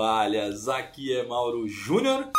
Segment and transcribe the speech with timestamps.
[0.00, 0.66] toalhas.
[0.66, 2.30] Aqui é Mauro Júnior.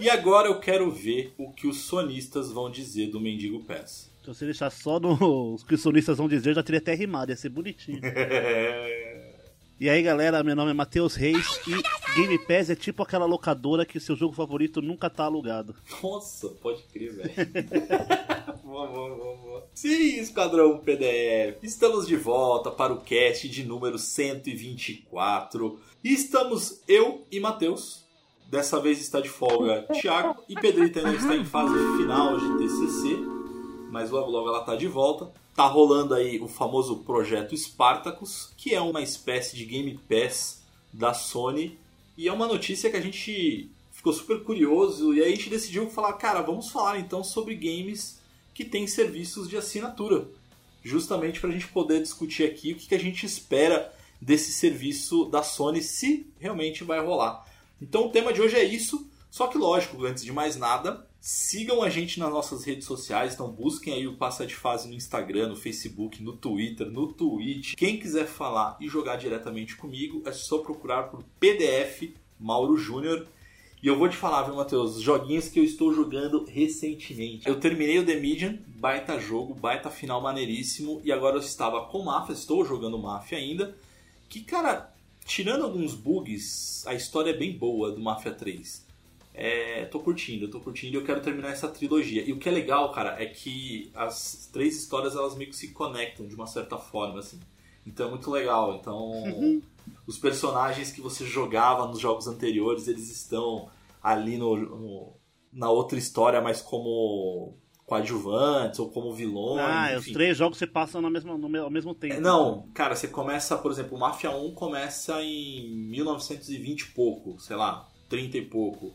[0.00, 4.10] E agora eu quero ver o que os sonistas vão dizer do Mendigo Pass.
[4.22, 5.12] Se você deixar só no...
[5.52, 8.00] os que os sonistas vão dizer, já teria até rimado, ia ser bonitinho.
[9.80, 11.72] E aí galera, meu nome é Matheus Reis e
[12.14, 15.74] Game Pass é tipo aquela locadora que o seu jogo favorito nunca tá alugado.
[16.00, 17.32] Nossa, pode crer, velho.
[18.62, 19.66] boa, boa, boa, boa.
[19.74, 25.80] Sim, Esquadrão PDF, estamos de volta para o cast de número 124.
[26.04, 28.02] E estamos eu e Matheus.
[28.50, 33.16] Dessa vez está de folga Thiago e Pedrita ainda está em fase final de TCC,
[33.88, 35.30] mas logo logo ela está de volta.
[35.54, 40.60] Tá rolando aí o famoso projeto Spartacus, que é uma espécie de Game Pass
[40.92, 41.78] da Sony.
[42.18, 45.88] E é uma notícia que a gente ficou super curioso e aí a gente decidiu
[45.88, 48.20] falar, cara, vamos falar então sobre games
[48.52, 50.26] que têm serviços de assinatura.
[50.82, 55.26] Justamente para a gente poder discutir aqui o que, que a gente espera desse serviço
[55.26, 57.44] da Sony, se realmente vai rolar.
[57.80, 61.84] Então o tema de hoje é isso, só que lógico, antes de mais nada, Sigam
[61.84, 65.50] a gente nas nossas redes sociais, então busquem aí o Passa de Fase no Instagram,
[65.50, 67.76] no Facebook, no Twitter, no Twitch.
[67.76, 73.24] Quem quiser falar e jogar diretamente comigo, é só procurar por PDF Mauro Júnior.
[73.80, 77.48] E eu vou te falar, viu, Matheus, joguinhos que eu estou jogando recentemente.
[77.48, 82.02] Eu terminei o The Medium, baita jogo, baita final maneiríssimo, e agora eu estava com
[82.02, 83.76] Mafia, estou jogando Mafia ainda,
[84.32, 84.90] que, cara,
[85.26, 88.86] tirando alguns bugs, a história é bem boa do Mafia 3.
[89.34, 92.24] É, tô curtindo, tô curtindo e eu quero terminar essa trilogia.
[92.24, 95.68] E o que é legal, cara, é que as três histórias elas meio que se
[95.68, 97.38] conectam de uma certa forma, assim.
[97.86, 98.74] Então é muito legal.
[98.76, 99.60] Então, uhum.
[100.06, 103.68] os personagens que você jogava nos jogos anteriores, eles estão
[104.02, 105.12] ali no, no
[105.52, 107.54] na outra história, mas como
[107.92, 109.60] coadjuvantes ou como vilões.
[109.60, 110.10] Ah, enfim.
[110.10, 112.14] os três jogos você passa no mesmo, no, ao mesmo tempo.
[112.14, 117.38] É, não, cara, você começa, por exemplo, o Mafia 1 começa em 1920 e pouco,
[117.38, 118.94] sei lá, 30 e pouco.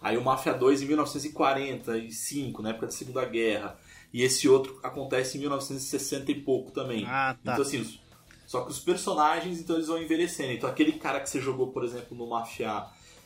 [0.00, 3.76] Aí o Mafia 2 em 1945, na época da Segunda Guerra.
[4.12, 7.04] E esse outro acontece em 1960 e pouco também.
[7.04, 7.52] Ah, tá.
[7.52, 7.98] Então assim,
[8.46, 10.52] só que os personagens, então eles vão envelhecendo.
[10.52, 12.84] Então aquele cara que você jogou, por exemplo, no Mafia...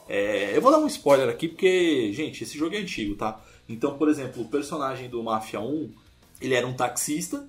[0.08, 0.56] É...
[0.56, 3.40] Eu vou dar um spoiler aqui, porque, gente, esse jogo é antigo, tá?
[3.70, 5.90] Então, por exemplo, o personagem do Mafia 1,
[6.40, 7.46] ele era um taxista.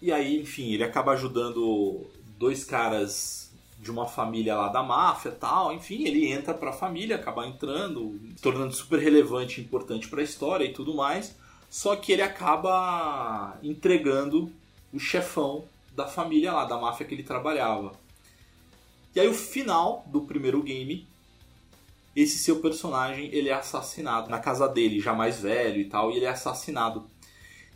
[0.00, 2.06] E aí, enfim, ele acaba ajudando
[2.38, 7.16] dois caras de uma família lá da máfia tal, enfim, ele entra para a família,
[7.16, 11.34] acaba entrando, tornando super relevante, importante para a história e tudo mais.
[11.68, 14.50] Só que ele acaba entregando
[14.92, 15.64] o chefão
[15.94, 17.92] da família lá, da máfia que ele trabalhava.
[19.14, 21.06] E aí o final do primeiro game,
[22.22, 26.16] esse seu personagem, ele é assassinado na casa dele, já mais velho e tal, e
[26.16, 27.10] ele é assassinado.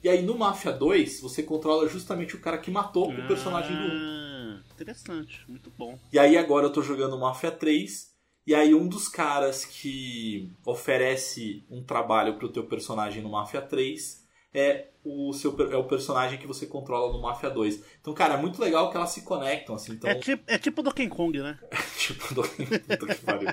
[0.03, 3.83] E aí no Mafia 2, você controla justamente o cara que matou o personagem do
[3.83, 4.63] 1.
[4.75, 5.99] Interessante, muito bom.
[6.13, 8.13] E aí agora eu tô jogando Mafia 3.
[8.47, 14.23] E aí um dos caras que oferece um trabalho pro teu personagem no Mafia 3
[14.53, 17.83] é o seu é o personagem que você controla no Mafia 2.
[18.01, 19.93] Então, cara, é muito legal que elas se conectam assim.
[19.93, 20.09] Então...
[20.09, 21.59] É tipo é tipo Donkey Kong, né?
[21.99, 23.47] tipo Donkey Kong.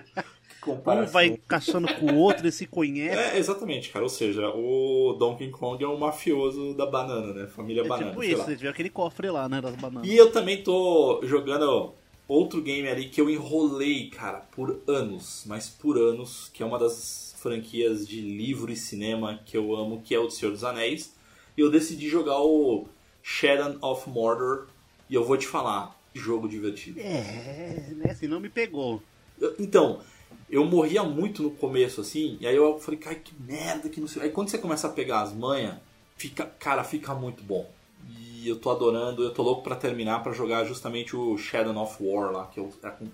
[0.68, 3.18] Um vai caçando com o outro e se conhece.
[3.18, 4.04] É, exatamente, cara.
[4.04, 7.48] Ou seja, o Donkey Kong é o mafioso da banana, né?
[7.48, 8.12] Família é banana.
[8.12, 9.60] Tipo isso, você viu aquele cofre lá, né?
[9.60, 10.08] Das bananas.
[10.08, 11.94] E eu também tô jogando
[12.28, 16.78] outro game ali que eu enrolei, cara, por anos, mas por anos, que é uma
[16.78, 20.64] das franquias de livro e cinema que eu amo, que é o do Senhor dos
[20.64, 21.14] Anéis.
[21.58, 22.88] E eu decidi jogar o
[23.24, 24.68] Shadow of Mordor.
[25.10, 27.00] E eu vou te falar, jogo divertido.
[27.00, 28.14] É, né?
[28.14, 29.02] Se não me pegou.
[29.60, 30.00] Então,
[30.50, 34.07] eu morria muito no começo, assim, e aí eu falei, cara, que merda, que não
[34.07, 34.24] sei.
[34.24, 35.75] Aí quando você começa a pegar as manhas,
[36.18, 37.69] fica, cara, fica muito bom.
[38.10, 41.98] E eu tô adorando, eu tô louco para terminar para jogar justamente o Shadow of
[42.01, 42.66] War lá, que é,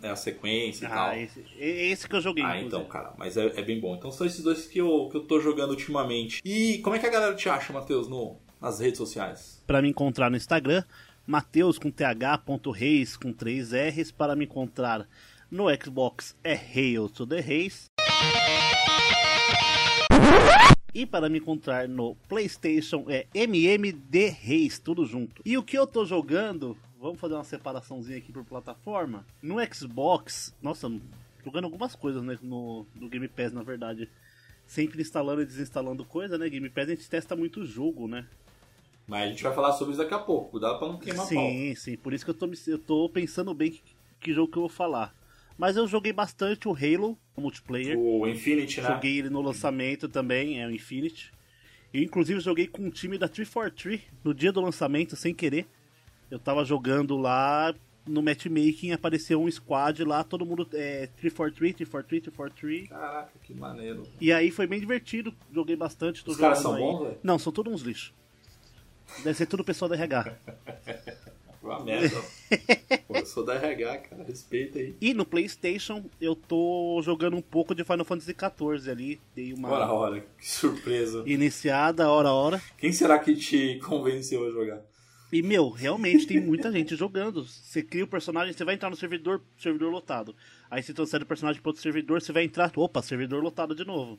[0.04, 1.14] é a sequência e ah, tal.
[1.16, 2.44] Esse, esse que eu joguei.
[2.44, 3.96] Ah, então, cara, mas é, é, bem bom.
[3.96, 6.42] Então são esses dois que eu, que eu tô jogando ultimamente.
[6.46, 9.62] E como é que a galera te acha, Matheus, no, nas redes sociais?
[9.68, 10.84] Para me encontrar no Instagram,
[11.26, 15.06] Mateus com th.reis com 3 R's, para me encontrar
[15.50, 17.86] no Xbox é Hail to the Reis.
[20.94, 25.42] E para me encontrar no PlayStation é MMD Reis, tudo junto.
[25.46, 29.26] E o que eu tô jogando, vamos fazer uma separaçãozinha aqui por plataforma.
[29.42, 30.92] No Xbox, nossa,
[31.46, 34.10] jogando algumas coisas né, no, no Game Pass, na verdade.
[34.66, 36.50] Sempre instalando e desinstalando coisa, né?
[36.50, 38.26] Game Pass a gente testa muito jogo, né?
[39.08, 41.36] Mas a gente vai falar sobre isso daqui a pouco, cuidado pra não queimar sim,
[41.36, 41.50] pau.
[41.50, 43.82] Sim, sim, por isso que eu tô, eu tô pensando bem que,
[44.20, 45.16] que jogo que eu vou falar.
[45.58, 47.98] Mas eu joguei bastante o Halo o multiplayer.
[47.98, 48.88] O Infinity, né?
[48.88, 51.32] Joguei ele no lançamento também, é o Infinity.
[51.94, 55.66] Eu inclusive joguei com um time da 343 no dia do lançamento, sem querer.
[56.30, 57.74] Eu tava jogando lá,
[58.06, 62.90] no matchmaking apareceu um squad lá, todo mundo é 343, 343, 343.
[62.90, 64.04] Caraca, que maneiro.
[64.20, 66.24] E aí foi bem divertido, joguei bastante.
[66.28, 66.82] Os caras são aí.
[66.82, 67.20] bons, velho?
[67.24, 68.14] Não, são todos uns lixos.
[69.24, 70.36] Deve ser tudo pessoal da RH.
[71.68, 72.22] Uma merda.
[73.08, 74.24] Pô, eu sou da RH, cara.
[74.24, 74.96] Respeita aí.
[75.02, 79.22] E no PlayStation eu tô jogando um pouco de Final Fantasy XIV ali.
[79.36, 81.24] Dei uma Ora, ora, que surpresa.
[81.26, 82.62] iniciada, hora hora.
[82.78, 84.82] Quem será que te convenceu a jogar?
[85.32, 87.44] E, meu, realmente tem muita gente jogando.
[87.46, 90.34] Você cria o personagem, você vai entrar no servidor, servidor lotado.
[90.72, 93.84] Aí você transfere o personagem para outro servidor, você vai entrar, opa, servidor lotado de
[93.86, 94.18] novo.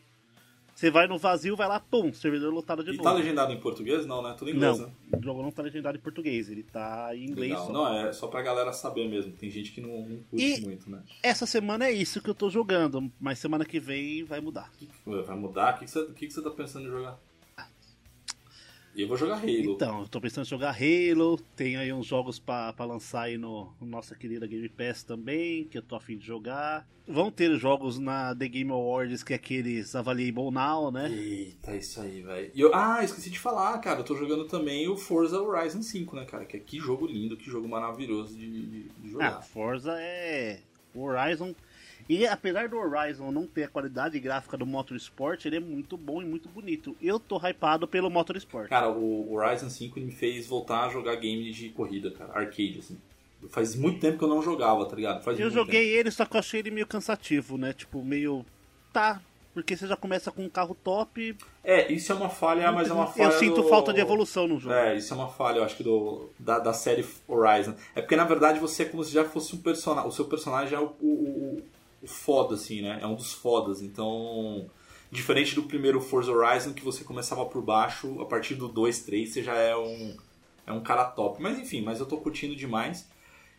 [0.78, 3.02] Você vai no vazio, vai lá, pum, servidor lotado de E novo.
[3.02, 4.06] tá legendado em português?
[4.06, 4.32] Não, né?
[4.38, 4.92] Tudo em inglês, Não, né?
[5.18, 7.66] o jogo não tá legendado em português, ele tá em inglês Legal.
[7.66, 7.72] só.
[7.72, 9.32] Não, é só pra galera saber mesmo.
[9.32, 11.02] Tem gente que não, não curte E- muito, né?
[11.20, 14.70] Essa semana é isso que eu tô jogando, mas semana que vem vai mudar.
[15.04, 15.74] Vai mudar?
[15.74, 17.18] O que, que, você, o que, que você tá pensando em jogar?
[18.98, 19.46] E eu vou jogar Halo.
[19.48, 23.38] Então, eu tô pensando em jogar Halo, tem aí uns jogos pra, pra lançar aí
[23.38, 26.84] no, no nossa querida Game Pass também, que eu tô afim de jogar.
[27.06, 31.10] Vão ter jogos na The Game Awards, que é aqueles Available Now, né?
[31.12, 32.74] Eita, isso aí, velho.
[32.74, 34.00] Ah, esqueci de falar, cara.
[34.00, 36.44] Eu tô jogando também o Forza Horizon 5, né, cara?
[36.44, 39.42] Que, é- que jogo lindo, que jogo maravilhoso de, de- de Ah, jogar.
[39.42, 40.58] Forza é
[40.92, 41.54] Horizon.
[42.08, 46.22] E apesar do Horizon não ter a qualidade gráfica do Motorsport, ele é muito bom
[46.22, 46.96] e muito bonito.
[47.02, 48.68] Eu tô hypado pelo Motorsport.
[48.68, 52.32] Cara, o Horizon 5 me fez voltar a jogar game de corrida, cara.
[52.32, 52.98] Arcade, assim.
[53.50, 55.22] Faz muito tempo que eu não jogava, tá ligado?
[55.22, 57.72] Faz Eu joguei ele, só que eu achei ele meio cansativo, né?
[57.72, 58.44] Tipo, meio.
[58.92, 59.20] Tá.
[59.54, 61.20] Porque você já começa com um carro top.
[61.34, 61.46] Tempo.
[61.64, 63.26] É, isso é uma falha, mas é uma falha.
[63.26, 64.74] eu sinto do- falta de evolução no jogo.
[64.74, 67.74] É, isso é uma falha, eu acho que do, da, da série Horizon.
[67.94, 70.08] É porque na verdade você é como se já fosse um personagem.
[70.08, 71.62] O seu personagem é o, o,
[72.02, 72.98] o- foda, assim, né?
[73.02, 73.82] É um dos fodas.
[73.82, 74.68] Então.
[75.10, 79.30] Diferente do primeiro Forza Horizon, que você começava por baixo, a partir do 2, 3
[79.30, 80.14] você já é um,
[80.66, 81.40] é um cara top.
[81.42, 83.08] Mas enfim, mas eu tô curtindo demais.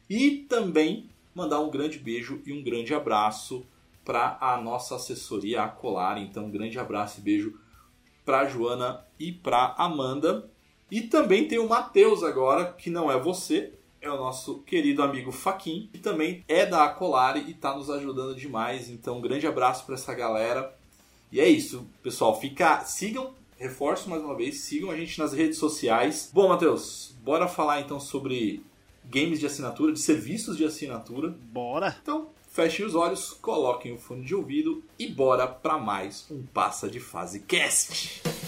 [0.07, 3.65] E também mandar um grande beijo e um grande abraço
[4.06, 6.19] para a nossa assessoria, a Colar.
[6.19, 7.59] Então, um grande abraço e beijo
[8.24, 10.50] para Joana e para Amanda.
[10.91, 15.31] E também tem o Matheus agora, que não é você, é o nosso querido amigo
[15.31, 18.90] Faquin, que também é da Acolari e está nos ajudando demais.
[18.90, 20.75] Então, um grande abraço para essa galera.
[21.31, 22.40] E é isso, pessoal.
[22.40, 26.30] Fica, sigam, reforço mais uma vez, sigam a gente nas redes sociais.
[26.34, 28.63] Bom, Matheus, bora falar então sobre
[29.06, 31.36] games de assinatura, de serviços de assinatura.
[31.51, 31.96] Bora!
[32.01, 36.90] Então, fechem os olhos, coloquem o fone de ouvido e bora para mais um Passa
[36.90, 38.38] de Fase Cast.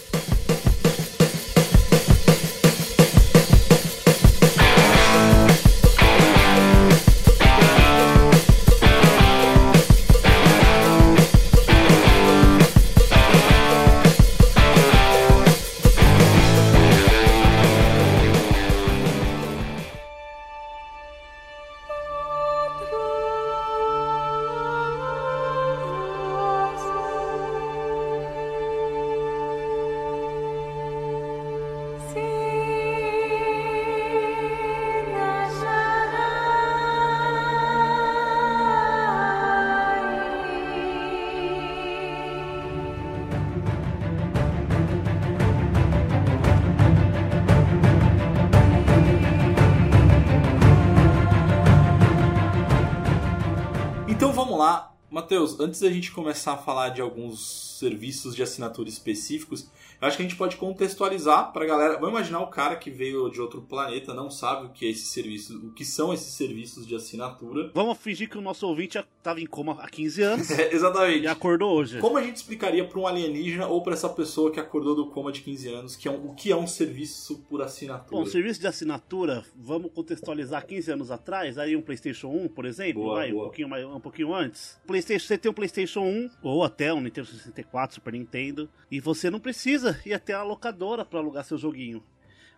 [55.62, 59.68] Antes da gente começar a falar de alguns serviços de assinatura específicos,
[60.00, 61.94] eu acho que a gente pode contextualizar pra galera.
[61.94, 65.06] Vamos imaginar o cara que veio de outro planeta, não sabe o que é esse
[65.06, 67.70] serviço, o que são esses serviços de assinatura.
[67.74, 71.24] Vamos fingir que o nosso ouvinte já tava em coma há 15 anos É, exatamente.
[71.24, 71.98] e acordou hoje.
[71.98, 75.32] Como a gente explicaria para um alienígena ou para essa pessoa que acordou do coma
[75.32, 78.24] de 15 anos que é um- o que é um serviço por assinatura?
[78.24, 83.02] Bom, serviço de assinatura, vamos contextualizar 15 anos atrás, aí um PlayStation 1, por exemplo,
[83.02, 83.42] Boa, vai, boa.
[83.42, 84.78] Um, pouquinho mais, um pouquinho antes.
[84.86, 89.30] PlayStation, você tem um PlayStation 1 ou até um Nintendo 64, Super Nintendo, e você
[89.30, 92.02] não precisa ir até a locadora para alugar seu joguinho.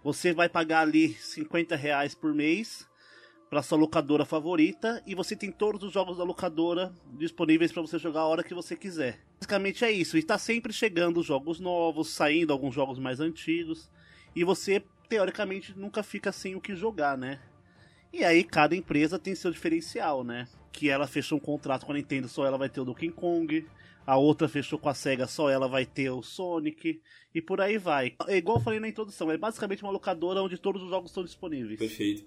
[0.03, 2.87] Você vai pagar ali 50 reais por mês
[3.49, 7.99] para sua locadora favorita e você tem todos os jogos da locadora disponíveis para você
[7.99, 9.21] jogar a hora que você quiser.
[9.39, 10.19] Basicamente é isso.
[10.19, 13.89] E tá sempre chegando jogos novos, saindo alguns jogos mais antigos
[14.35, 17.41] e você teoricamente nunca fica sem o que jogar, né?
[18.13, 20.49] E aí cada empresa tem seu diferencial, né?
[20.73, 23.67] Que ela fechou um contrato com a Nintendo, só ela vai ter o Donkey Kong.
[24.07, 27.01] A outra fechou com a Sega, só ela vai ter o Sonic.
[27.35, 28.15] E por aí vai.
[28.29, 31.25] É igual eu falei na introdução, é basicamente uma locadora onde todos os jogos estão
[31.25, 31.79] disponíveis.
[31.79, 32.25] Perfeito.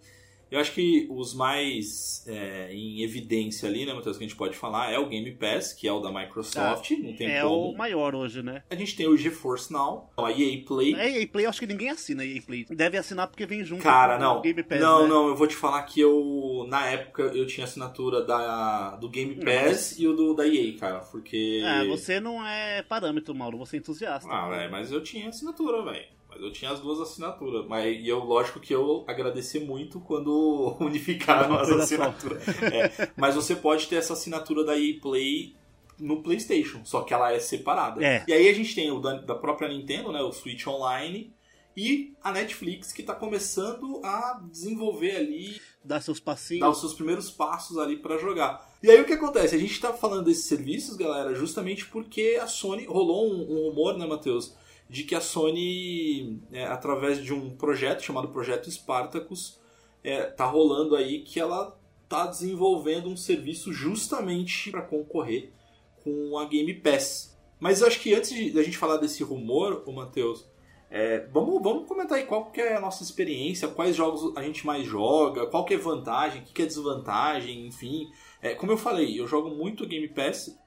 [0.49, 4.55] Eu acho que os mais é, em evidência ali, né, Matheus, que a gente pode
[4.55, 7.53] falar é o Game Pass, que é o da Microsoft, ah, não tem é como.
[7.53, 8.63] É o maior hoje, né?
[8.69, 10.95] A gente tem o GeForce Now, a EA Play.
[10.95, 12.65] A EA Play, eu acho que ninguém assina a EA Play.
[12.69, 14.37] Deve assinar porque vem junto Cara, com não.
[14.37, 15.09] o Game Pass, Não, né?
[15.09, 19.35] não, eu vou te falar que eu, na época, eu tinha assinatura da, do Game
[19.35, 21.61] Pass e o do, da EA, cara, porque...
[21.65, 24.29] Ah, você não é parâmetro, Mauro, você é entusiasta.
[24.31, 26.16] Ah, velho, mas eu tinha assinatura, velho.
[26.41, 27.65] Eu tinha as duas assinaturas.
[27.67, 32.47] Mas, e eu, lógico que eu agradeci muito quando unificaram as assinaturas.
[32.47, 35.55] É, mas você pode ter essa assinatura da EA Play
[35.99, 38.03] no PlayStation, só que ela é separada.
[38.05, 38.23] É.
[38.27, 41.33] E aí a gente tem o da, da própria Nintendo, né, o Switch Online,
[41.75, 46.61] e a Netflix que está começando a desenvolver ali, Dar seus passinhos.
[46.61, 48.67] dar os seus primeiros passos ali para jogar.
[48.81, 49.55] E aí o que acontece?
[49.55, 53.95] A gente está falando desses serviços, galera, justamente porque a Sony rolou um, um rumor,
[53.95, 54.55] né, Matheus?
[54.89, 59.59] De que a Sony, é, através de um projeto chamado Projeto Spartacus,
[60.03, 61.77] é, tá rolando aí que ela
[62.07, 65.51] tá desenvolvendo um serviço justamente para concorrer
[66.03, 67.37] com a Game Pass.
[67.59, 70.45] Mas eu acho que antes da gente falar desse rumor, o Matheus,
[70.89, 74.65] é, vamos, vamos comentar aí qual que é a nossa experiência, quais jogos a gente
[74.65, 78.07] mais joga, qual que é vantagem, o que, que é desvantagem, enfim.
[78.41, 80.57] É, como eu falei, eu jogo muito Game Pass,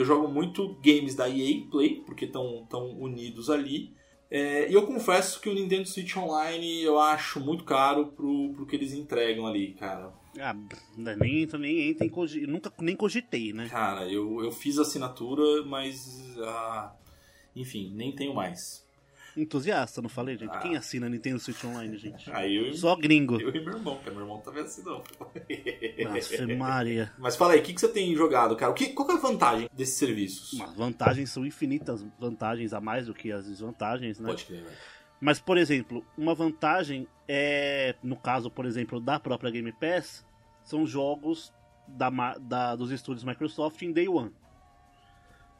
[0.00, 3.94] eu jogo muito games da EA Play, porque estão tão unidos ali.
[4.30, 8.66] É, e eu confesso que o Nintendo Switch Online eu acho muito caro pro, pro
[8.66, 10.12] que eles entregam ali, cara.
[10.38, 10.54] Ah,
[10.96, 13.68] nem, nem, nem, nunca nem cogitei, né?
[13.68, 16.36] Cara, eu, eu fiz assinatura, mas.
[16.40, 16.94] Ah,
[17.54, 18.85] enfim, nem tenho mais.
[19.36, 20.54] Entusiasta, não falei, gente?
[20.54, 20.58] Ah.
[20.60, 22.30] Quem assina Nintendo Switch Online, gente?
[22.32, 23.40] Ah, eu, Só gringo.
[23.40, 25.02] Eu e meu irmão, porque meu irmão também assinou.
[26.04, 27.12] Nossa, Maria.
[27.18, 28.72] Mas fala aí, o que, que você tem jogado, cara?
[28.72, 30.60] O que, qual é a vantagem desses serviços?
[30.60, 34.28] As vantagens são infinitas vantagens a mais do que as desvantagens, né?
[34.28, 34.76] Pode crer, velho.
[35.20, 40.24] Mas, por exemplo, uma vantagem é, no caso, por exemplo, da própria Game Pass,
[40.62, 41.52] são jogos
[41.86, 44.32] da, da, dos estúdios Microsoft em Day One.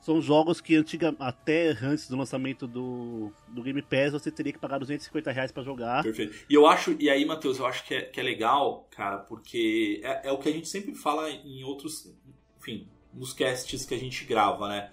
[0.00, 4.59] São jogos que antiga, até antes do lançamento do, do Game Pass você teria que
[4.59, 6.03] pagar 250 reais pra jogar.
[6.03, 6.47] Perfeito.
[6.49, 10.00] E eu acho, e aí, Matheus, eu acho que é, que é legal, cara, porque
[10.05, 12.15] é, é o que a gente sempre fala em outros,
[12.59, 14.91] enfim, nos casts que a gente grava, né?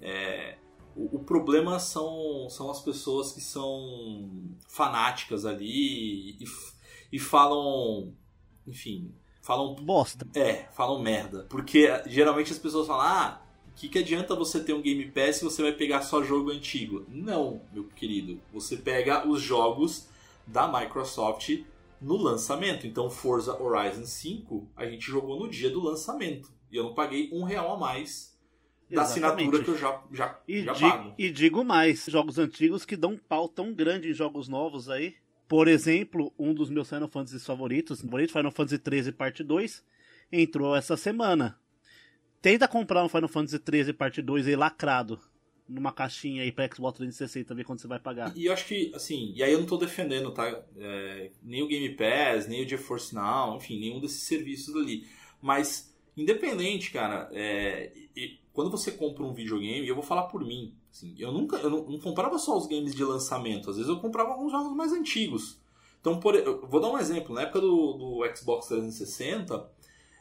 [0.00, 0.58] É,
[0.94, 4.30] o, o, problema são, são as pessoas que são
[4.68, 6.44] fanáticas ali e,
[7.12, 8.12] e falam,
[8.66, 10.26] enfim, falam bosta.
[10.34, 11.46] É, falam merda.
[11.48, 13.42] Porque geralmente as pessoas falam, ah,
[13.80, 17.06] que, que adianta você ter um Game Pass se você vai pegar só jogo antigo?
[17.08, 18.38] Não, meu querido.
[18.52, 20.06] Você pega os jogos
[20.46, 21.62] da Microsoft
[21.98, 22.86] no lançamento.
[22.86, 26.52] Então, Forza Horizon 5 a gente jogou no dia do lançamento.
[26.70, 28.38] E eu não paguei um real a mais
[28.90, 29.24] da Exatamente.
[29.24, 31.14] assinatura que eu já, já, e já digo, pago.
[31.16, 35.14] E digo mais, jogos antigos que dão um pau tão grande em jogos novos aí.
[35.48, 39.82] Por exemplo, um dos meus Final Fantasy favoritos, favorito Final Fantasy 13 Parte 2,
[40.30, 41.58] entrou essa semana.
[42.42, 45.20] Tenta comprar um Final Fantasy 13 parte 2 aí lacrado
[45.70, 48.36] numa caixinha aí pra Xbox 360 ver quanto você vai pagar.
[48.36, 50.62] E eu acho que, assim, e aí eu não tô defendendo, tá?
[50.76, 55.06] É, nem o Game Pass, nem o GeForce Now, enfim, nenhum desses serviços ali.
[55.40, 60.74] Mas, independente, cara, é, e, quando você compra um videogame, eu vou falar por mim,
[60.90, 64.00] assim, eu nunca, eu não, não, comprava só os games de lançamento, às vezes eu
[64.00, 65.60] comprava alguns jogos mais antigos.
[66.00, 66.34] Então, por,
[66.66, 69.70] vou dar um exemplo, na época do, do Xbox 360,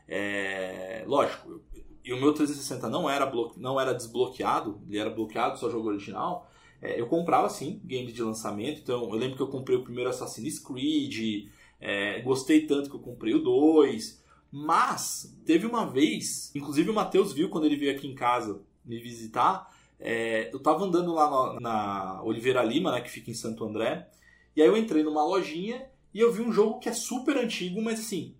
[0.08, 1.62] é, lógico,
[2.10, 6.50] e o meu 360 não era, não era desbloqueado, ele era bloqueado, só jogo original,
[6.82, 8.82] é, eu comprava sim games de lançamento.
[8.82, 13.00] Então eu lembro que eu comprei o primeiro Assassin's Creed, é, gostei tanto que eu
[13.00, 14.24] comprei o 2.
[14.52, 18.98] Mas teve uma vez, inclusive o Matheus viu quando ele veio aqui em casa me
[19.00, 19.70] visitar.
[20.00, 24.10] É, eu tava andando lá na, na Oliveira Lima, né, que fica em Santo André,
[24.56, 27.80] e aí eu entrei numa lojinha e eu vi um jogo que é super antigo,
[27.80, 28.34] mas assim,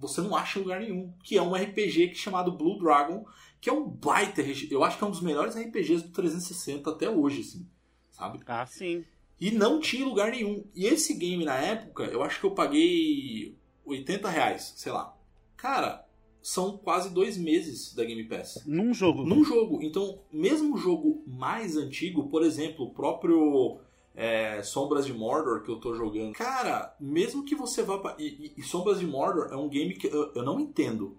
[0.00, 3.24] você não acha em lugar nenhum, que é um RPG chamado Blue Dragon,
[3.60, 7.10] que é um baita, eu acho que é um dos melhores RPGs do 360 até
[7.10, 7.68] hoje, assim,
[8.10, 8.40] sabe?
[8.46, 9.04] Ah, sim.
[9.38, 10.64] E não tinha lugar nenhum.
[10.74, 15.16] E esse game na época, eu acho que eu paguei 80 reais, sei lá.
[15.56, 16.06] Cara,
[16.42, 18.62] são quase dois meses da Game Pass.
[18.66, 19.24] Num jogo.
[19.24, 19.82] Num jogo.
[19.82, 23.80] Então, mesmo o jogo mais antigo, por exemplo, o próprio
[24.14, 26.32] é, Sombras de Mordor que eu tô jogando.
[26.32, 27.98] Cara, mesmo que você vá.
[27.98, 28.16] Pra...
[28.18, 31.18] E, e, Sombras de Mordor é um game que eu, eu não entendo.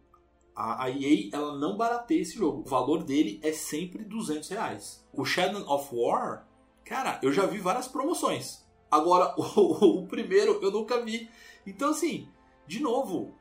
[0.56, 2.62] A, a, EA ela não barateia esse jogo.
[2.62, 5.08] O valor dele é sempre 200 reais.
[5.14, 6.48] O Shadow of War,
[6.84, 8.66] cara, eu já vi várias promoções.
[8.90, 11.30] Agora, o, o primeiro eu nunca vi.
[11.66, 12.28] Então, assim,
[12.68, 13.34] de novo,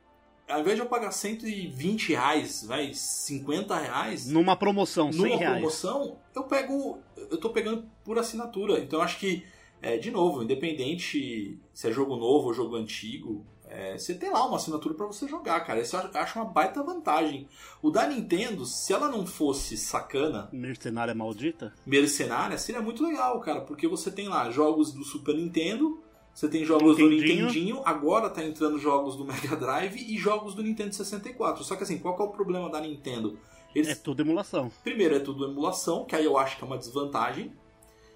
[0.50, 4.26] ao invés de eu pagar 120 reais, vai, 50 reais.
[4.26, 5.54] Numa promoção, 100 numa reais.
[5.59, 6.99] promoção, eu pego.
[7.16, 8.78] Eu tô pegando por assinatura.
[8.80, 9.45] Então eu acho que
[9.83, 14.45] É, de novo, independente se é jogo novo ou jogo antigo, é, você tem lá
[14.47, 15.80] uma assinatura para você jogar, cara.
[15.80, 17.49] Isso eu acho uma baita vantagem.
[17.80, 20.50] O da Nintendo, se ela não fosse sacana.
[20.52, 21.73] Mercenária maldita?
[21.87, 23.62] Mercenária, seria muito legal, cara.
[23.62, 25.99] Porque você tem lá jogos do Super Nintendo,
[26.35, 27.27] você tem jogos Nintendinho.
[27.27, 31.65] do Nintendinho, agora tá entrando jogos do Mega Drive e jogos do Nintendo 64.
[31.65, 33.39] Só que assim, qual que é o problema da Nintendo?
[33.75, 33.89] Eles...
[33.89, 34.71] É tudo emulação.
[34.83, 37.53] Primeiro, é tudo emulação, que aí eu acho que é uma desvantagem.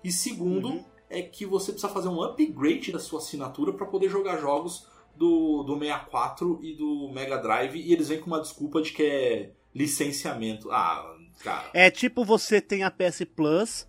[0.02, 0.85] E segundo, uhum.
[1.09, 5.62] é que você precisa fazer um upgrade da sua assinatura para poder jogar jogos do,
[5.62, 9.50] do 64 e do Mega Drive e eles vêm com uma desculpa de que é
[9.75, 10.71] licenciamento.
[10.71, 11.71] Ah, cara.
[11.73, 13.87] É tipo você tem a PS Plus,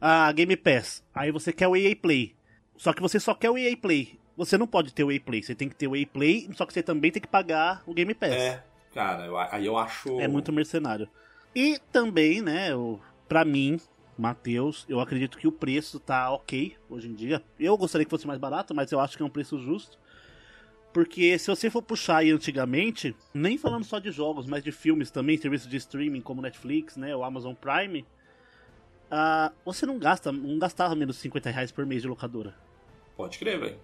[0.00, 2.34] a Game Pass, aí você quer o EA Play.
[2.82, 4.18] Só que você só quer o EA Play.
[4.36, 6.66] Você não pode ter o EA Play, você tem que ter o EA Play, só
[6.66, 8.32] que você também tem que pagar o Game Pass.
[8.32, 10.18] É, cara, eu, aí eu acho.
[10.18, 11.08] É muito mercenário.
[11.54, 12.98] E também, né, o,
[13.28, 13.78] pra mim,
[14.18, 17.40] Matheus, eu acredito que o preço tá ok hoje em dia.
[17.56, 19.96] Eu gostaria que fosse mais barato, mas eu acho que é um preço justo.
[20.92, 25.08] Porque se você for puxar aí antigamente, nem falando só de jogos, mas de filmes
[25.08, 28.04] também, serviços de streaming como Netflix, né, o Amazon Prime,
[29.08, 32.71] uh, você não gasta, não gastava menos de 50 reais por mês de locadora.
[33.16, 33.76] Pode crer, velho.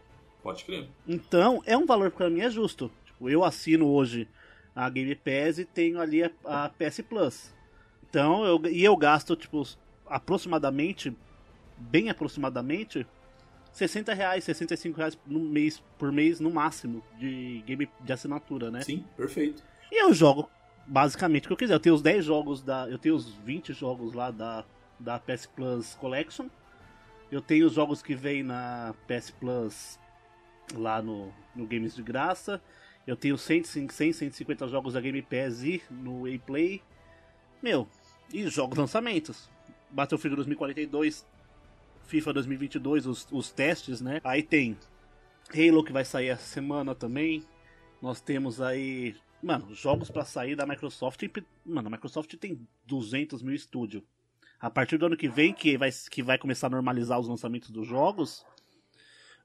[0.42, 0.88] Pode crer.
[1.06, 2.90] Então, é um valor que pra mim é justo.
[3.04, 4.28] Tipo, eu assino hoje
[4.74, 7.54] a Game Pass e tenho ali a, a PS Plus.
[8.08, 9.62] Então, eu, e eu gasto, tipo,
[10.06, 11.14] aproximadamente,
[11.76, 13.06] bem aproximadamente,
[13.72, 18.80] 60 reais, 65 reais no mês, por mês no máximo de game de assinatura, né?
[18.82, 19.62] Sim, perfeito.
[19.90, 20.48] E eu jogo
[20.86, 21.74] basicamente o que eu quiser.
[21.74, 22.88] Eu tenho os 10 jogos da.
[22.88, 24.64] Eu tenho os 20 jogos lá da,
[24.98, 26.48] da PS Plus Collection.
[27.30, 29.98] Eu tenho os jogos que vem na PS Plus
[30.74, 32.62] lá no, no Games de Graça.
[33.06, 36.82] Eu tenho 100, 100, 150 jogos da Game Pass e no Play.
[37.62, 37.88] Meu,
[38.32, 39.50] e jogos lançamentos.
[39.90, 41.26] Battlefield 2042
[42.08, 44.20] FIFA 2022, os, os testes, né?
[44.24, 44.78] Aí tem
[45.54, 47.44] Halo que vai sair essa semana também.
[48.00, 51.22] Nós temos aí, mano, jogos para sair da Microsoft.
[51.64, 54.02] Mano, a Microsoft tem 200 mil estúdios.
[54.60, 57.70] A partir do ano que vem, que vai, que vai começar a normalizar os lançamentos
[57.70, 58.44] dos jogos,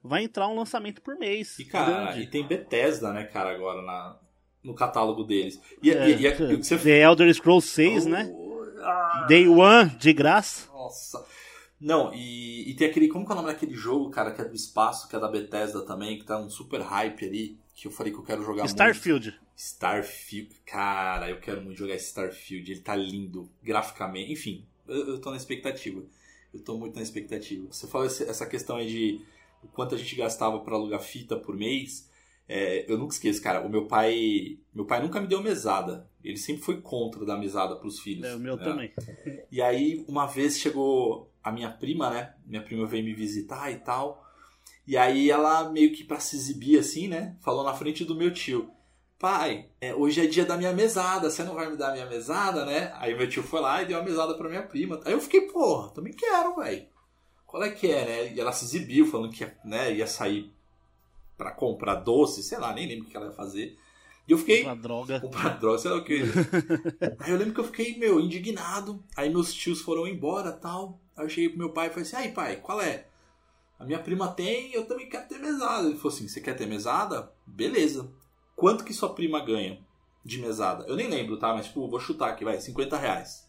[0.02, 1.58] vai entrar um lançamento por mês.
[1.58, 2.22] E, cara, grande.
[2.22, 4.18] e tem Bethesda, né, cara, agora na,
[4.62, 5.60] no catálogo deles.
[5.82, 6.76] E, é, e, e, e você...
[6.76, 8.34] The Elder Scrolls 6, oh, né?
[8.82, 10.68] Ah, Day One, de graça.
[10.72, 11.24] Nossa.
[11.80, 13.08] Não, e, e tem aquele.
[13.08, 15.28] Como que é o nome daquele jogo, cara, que é do espaço, que é da
[15.28, 18.64] Bethesda também, que tá um super hype ali, que eu falei que eu quero jogar
[18.64, 19.30] Starfield.
[19.30, 19.44] muito.
[19.56, 20.54] Starfield.
[20.64, 22.72] Cara, eu quero muito jogar Starfield.
[22.72, 24.32] Ele tá lindo, graficamente.
[24.32, 26.02] Enfim, eu, eu tô na expectativa.
[26.52, 27.66] Eu tô muito na expectativa.
[27.70, 29.20] Você falou essa questão aí de
[29.62, 32.08] o quanto a gente gastava para alugar fita por mês.
[32.46, 33.66] É, eu nunca esqueço, cara.
[33.66, 34.58] O meu pai.
[34.72, 36.08] Meu pai nunca me deu mesada.
[36.22, 38.24] Ele sempre foi contra dar mesada pros filhos.
[38.24, 38.64] É, o meu né?
[38.64, 38.92] também.
[39.50, 42.34] E aí, uma vez chegou a minha prima, né?
[42.44, 44.24] Minha prima veio me visitar e tal.
[44.86, 47.36] E aí ela meio que para se exibir assim, né?
[47.40, 48.70] Falou na frente do meu tio.
[49.24, 52.04] Pai, é, hoje é dia da minha mesada, você não vai me dar a minha
[52.04, 52.92] mesada, né?
[52.96, 55.00] Aí meu tio foi lá e deu a mesada pra minha prima.
[55.02, 56.86] Aí eu fiquei, porra, também quero, velho.
[57.46, 58.34] Qual é que é, né?
[58.34, 60.52] E ela se exibiu, falando que né, ia sair
[61.38, 63.78] para comprar doce, sei lá, nem lembro o que ela ia fazer.
[64.28, 64.58] E eu fiquei.
[64.58, 65.20] Comprar droga.
[65.20, 66.20] Comprar droga, sei lá o que.
[67.20, 69.02] aí eu lembro que eu fiquei, meu, indignado.
[69.16, 71.00] Aí meus tios foram embora tal.
[71.16, 73.06] Aí eu cheguei pro meu pai e falei assim: aí pai, qual é?
[73.78, 75.88] A minha prima tem, eu também quero ter mesada.
[75.88, 77.32] Ele falou assim: você quer ter mesada?
[77.46, 78.12] Beleza.
[78.56, 79.80] Quanto que sua prima ganha
[80.24, 80.84] de mesada?
[80.86, 81.52] Eu nem lembro, tá?
[81.52, 83.48] Mas, tipo, vou chutar aqui, vai, 50 reais.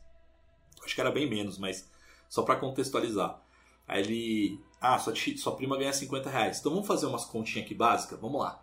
[0.83, 1.89] Acho que era bem menos, mas
[2.29, 3.41] só para contextualizar.
[3.87, 4.59] Aí ele.
[4.81, 6.59] Ah, sua, sua prima ganha 50 reais.
[6.59, 8.19] Então vamos fazer umas continhas aqui básicas?
[8.19, 8.61] Vamos lá.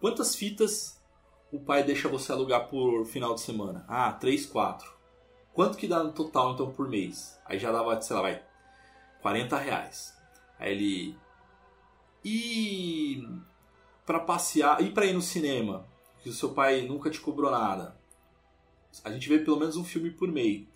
[0.00, 1.00] Quantas fitas
[1.52, 3.84] o pai deixa você alugar por final de semana?
[3.88, 4.92] Ah, 3, 4.
[5.52, 7.38] Quanto que dá no total, então, por mês?
[7.46, 8.42] Aí já dava, sei lá, vai,
[9.22, 10.14] 40 reais.
[10.58, 11.18] Aí ele...
[12.24, 13.28] E
[14.06, 15.86] para passear, e para ir no cinema,
[16.22, 17.96] que o seu pai nunca te cobrou nada.
[19.02, 20.66] A gente vê pelo menos um filme por mês.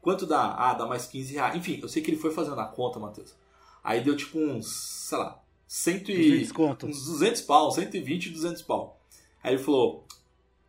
[0.00, 0.54] Quanto dá?
[0.54, 1.56] Ah, dá mais 15 reais.
[1.56, 3.34] Enfim, eu sei que ele foi fazendo a conta, Matheus.
[3.82, 4.68] Aí deu tipo uns,
[5.08, 6.42] sei lá, cento e,
[6.82, 9.00] uns 200 pau, 120, 200 pau.
[9.42, 10.06] Aí ele falou,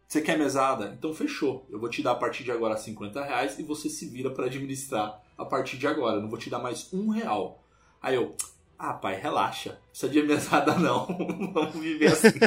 [0.08, 0.96] você quer mesada?
[0.98, 1.66] Então fechou.
[1.70, 4.46] Eu vou te dar a partir de agora 50 reais e você se vira para
[4.46, 6.18] administrar a partir de agora.
[6.18, 7.64] Eu não vou te dar mais um real.
[8.02, 8.36] Aí eu,
[8.80, 9.72] ah, pai, relaxa.
[9.72, 11.06] Não precisa de mesada não.
[11.54, 12.40] Vamos viver assim.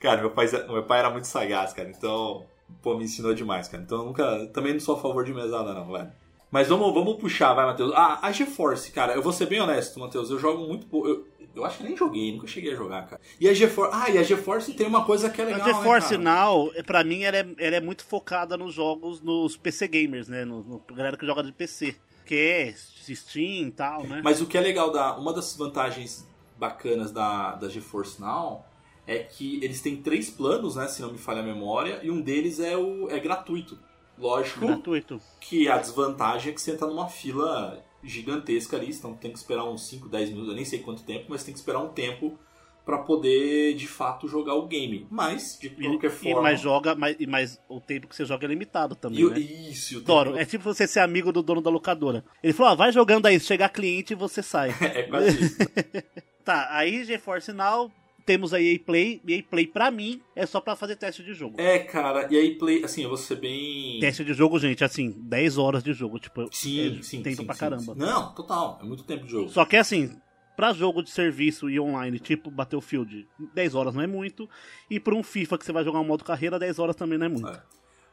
[0.00, 1.90] cara, meu pai, meu pai era muito sagaz, cara.
[1.90, 2.46] Então,
[2.80, 3.82] pô, me ensinou demais, cara.
[3.82, 4.46] Então eu nunca.
[4.46, 6.10] Também não sou a favor de mesada, não, velho.
[6.50, 7.92] Mas vamos, vamos puxar, vai, Matheus.
[7.94, 10.30] Ah, a GeForce, cara, eu vou ser bem honesto, Matheus.
[10.30, 11.08] Eu jogo muito pouco.
[11.08, 13.20] Eu, eu acho que nem joguei, nunca cheguei a jogar, cara.
[13.38, 13.90] E a GeForce.
[13.94, 15.60] Ah, e a GeForce tem uma coisa que é legal.
[15.60, 19.54] A GeForce né, Now, pra mim, ela é, ela é muito focada nos jogos, nos
[19.56, 20.46] PC gamers, né?
[20.46, 21.94] No, no galera que joga de PC.
[22.32, 24.22] Quer, Steam e tal, né?
[24.24, 26.26] Mas o que é legal, da, uma das vantagens
[26.58, 28.64] bacanas da, da GeForce Now
[29.06, 32.20] é que eles têm três planos, né, se não me falha a memória, e um
[32.22, 33.78] deles é, o, é gratuito.
[34.16, 35.20] Lógico Gratuito.
[35.40, 39.64] que a desvantagem é que você entra numa fila gigantesca ali, então tem que esperar
[39.64, 42.38] uns 5, 10 minutos, eu nem sei quanto tempo, mas tem que esperar um tempo
[42.84, 45.06] para poder de fato jogar o game.
[45.10, 46.42] Mas, de qualquer E, forma.
[46.42, 49.38] mas joga, mas, e- mas o tempo que você joga é limitado também, E né?
[49.38, 50.30] Isso, e o Adoro.
[50.30, 52.24] tempo- É tipo você ser amigo do dono da locadora.
[52.42, 54.70] Ele falou, ah, vai jogando aí, chegar cliente, você sai.
[54.80, 55.56] é quase isso.
[56.44, 57.90] tá, aí GeForce Now,
[58.26, 59.20] temos a EA Play.
[59.28, 61.60] EA Play, pra mim, é só pra fazer teste de jogo.
[61.60, 63.98] É, cara, e aí play, assim, eu vou ser bem.
[64.00, 67.44] Teste de jogo, gente, assim, 10 horas de jogo, tipo, Sim, é sim, tempo sim,
[67.44, 67.94] pra sim, caramba.
[67.94, 67.98] sim.
[67.98, 69.48] Não, total, é muito tempo de jogo.
[69.48, 70.16] Só que assim,
[70.56, 74.48] pra jogo de serviço e online, tipo Battlefield, 10 horas não é muito.
[74.90, 77.26] E pra um FIFA que você vai jogar um modo carreira, 10 horas também não
[77.26, 77.48] é muito.
[77.48, 77.62] É.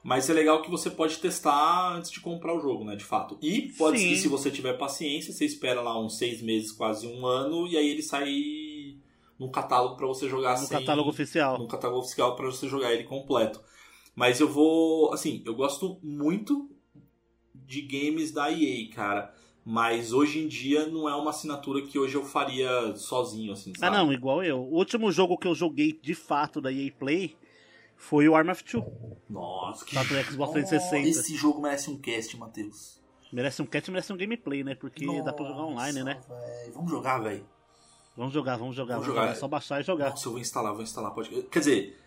[0.01, 2.95] Mas é legal que você pode testar antes de comprar o jogo, né?
[2.95, 3.37] De fato.
[3.41, 4.11] E pode Sim.
[4.11, 7.75] e se você tiver paciência, você espera lá uns seis meses, quase um ano, e
[7.77, 8.33] aí ele sai
[9.37, 11.57] no catálogo pra você jogar No sem- catálogo oficial.
[11.57, 13.61] no catálogo oficial pra você jogar ele completo.
[14.15, 16.69] Mas eu vou, assim, eu gosto muito
[17.53, 19.33] de games da EA, cara.
[19.65, 23.79] Mas hoje em dia não é uma assinatura que hoje eu faria sozinho, assim, Ah,
[23.81, 23.97] sabe?
[23.97, 24.59] não, igual eu.
[24.59, 27.35] O último jogo que eu joguei de fato da EA Play
[27.95, 28.83] foi o Arm of Two.
[29.29, 31.07] Nossa, que Tá Xbox 360.
[31.09, 32.99] Esse jogo merece um cast, Matheus.
[33.31, 34.73] Merece um cat, merece um gameplay, né?
[34.73, 36.15] Porque dá pra jogar online, né?
[36.15, 36.71] Nossa, véi.
[36.73, 37.45] Vamos jogar, velho.
[38.17, 39.21] Vamos jogar, vamos jogar, Vamos vamos jogar.
[39.27, 39.37] jogar.
[39.37, 40.09] É só baixar e jogar.
[40.09, 41.11] Nossa, eu vou instalar, vou instalar.
[41.13, 41.29] Pode...
[41.43, 41.99] Quer dizer,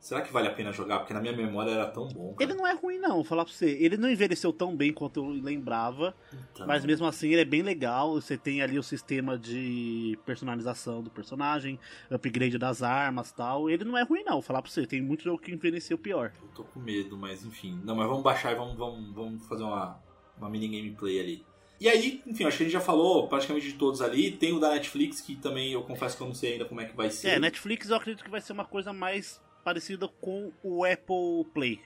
[0.00, 1.00] será que vale a pena jogar?
[1.00, 2.34] Porque na minha memória era tão bom.
[2.34, 2.50] Cara.
[2.50, 3.70] Ele não é ruim, não, vou falar pra você.
[3.78, 6.14] Ele não envelheceu tão bem quanto eu lembrava.
[6.52, 8.14] Então, Mas mesmo assim ele é bem legal.
[8.14, 11.78] Você tem ali o sistema de personalização do personagem,
[12.10, 13.68] upgrade das armas tal.
[13.68, 14.86] Ele não é ruim, não, vou falar pra você.
[14.86, 16.32] Tem muito jogo que envelheceu pior.
[16.42, 17.78] Eu tô com medo, mas enfim.
[17.84, 20.00] Não, mas vamos baixar e vamos, vamos, vamos fazer uma,
[20.38, 21.50] uma mini gameplay ali.
[21.78, 24.30] E aí, enfim, acho que a gente já falou praticamente de todos ali.
[24.32, 26.84] Tem o da Netflix, que também eu confesso que eu não sei ainda como é
[26.84, 27.28] que vai ser.
[27.28, 31.80] É, Netflix eu acredito que vai ser uma coisa mais parecida com o Apple Play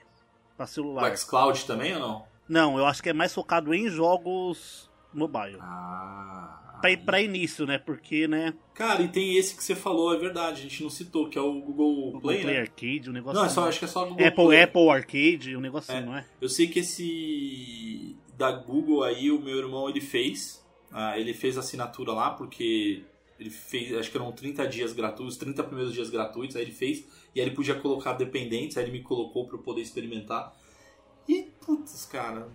[0.57, 1.15] pra O celular.
[1.15, 2.23] xCloud também ou não?
[2.49, 5.57] Não, eu acho que é mais focado em jogos mobile.
[5.61, 6.79] Ah.
[6.81, 7.77] Pra, pra início, né?
[7.77, 8.53] Porque, né?
[8.73, 11.41] Cara, e tem esse que você falou, é verdade, a gente não citou, que é
[11.41, 12.61] o Google Google Play, Play, né?
[12.61, 13.69] Arcade, um negócio Não, é só, assim.
[13.69, 14.61] acho que é só Google Apple, Play.
[14.63, 16.01] Apple Arcade, um negócio É.
[16.01, 16.25] não é?
[16.41, 20.63] Eu sei que esse da Google aí, o meu irmão ele fez.
[20.91, 23.03] Ah, ele fez a assinatura lá porque
[23.39, 27.05] ele fez, acho que eram 30 dias gratuitos, 30 primeiros dias gratuitos, aí ele fez.
[27.35, 30.55] E aí ele podia colocar dependentes, aí ele me colocou pra eu poder experimentar.
[31.27, 32.47] E, putz, cara,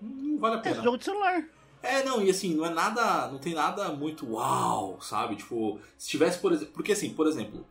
[0.00, 0.82] não vale a É pena.
[0.82, 1.44] jogo de celular.
[1.82, 5.36] É, não, e assim, não é nada, não tem nada muito uau, sabe?
[5.36, 7.64] Tipo, se tivesse, por exemplo, porque assim, por exemplo,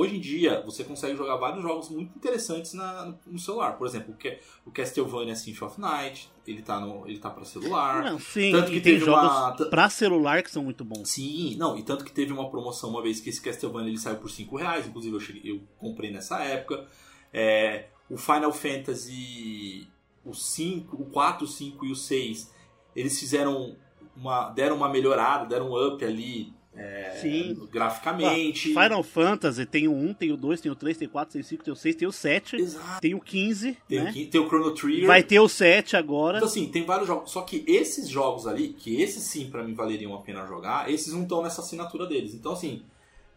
[0.00, 3.76] hoje em dia você consegue jogar vários jogos muito interessantes na, no celular.
[3.76, 7.44] Por exemplo, o, Ca- o Castlevania Symphony of Night, ele tá no, ele tá para
[7.44, 8.02] celular.
[8.04, 11.08] Não, sim, Tanto que tem teve jogos uma- pra celular que são muito bons.
[11.10, 14.16] Sim, não, e tanto que teve uma promoção uma vez que esse Castlevania ele saiu
[14.16, 16.86] por 5 reais, inclusive eu, cheguei- eu comprei nessa época.
[17.32, 19.88] É, o Final Fantasy
[20.24, 22.52] o 5, o 4, o 5 e o 6,
[22.94, 23.76] eles fizeram
[24.16, 24.50] uma.
[24.50, 27.68] deram uma melhorada, deram um up ali é, Sim.
[27.72, 28.68] graficamente.
[28.68, 31.40] Final Fantasy tem o 1, tem o 2, tem o 3, tem o 4, tem
[31.42, 33.00] o 5, tem o 6, tem o 7, Exato.
[33.00, 34.10] tem o 15, Tem, né?
[34.10, 35.06] o, tem o Chrono Trigger.
[35.06, 36.38] Vai ter o 7 agora.
[36.38, 37.30] Então, assim, tem vários jogos.
[37.30, 41.12] Só que esses jogos ali, que esses sim pra mim valeriam a pena jogar, esses
[41.12, 42.34] não estão nessa assinatura deles.
[42.34, 42.82] Então, assim,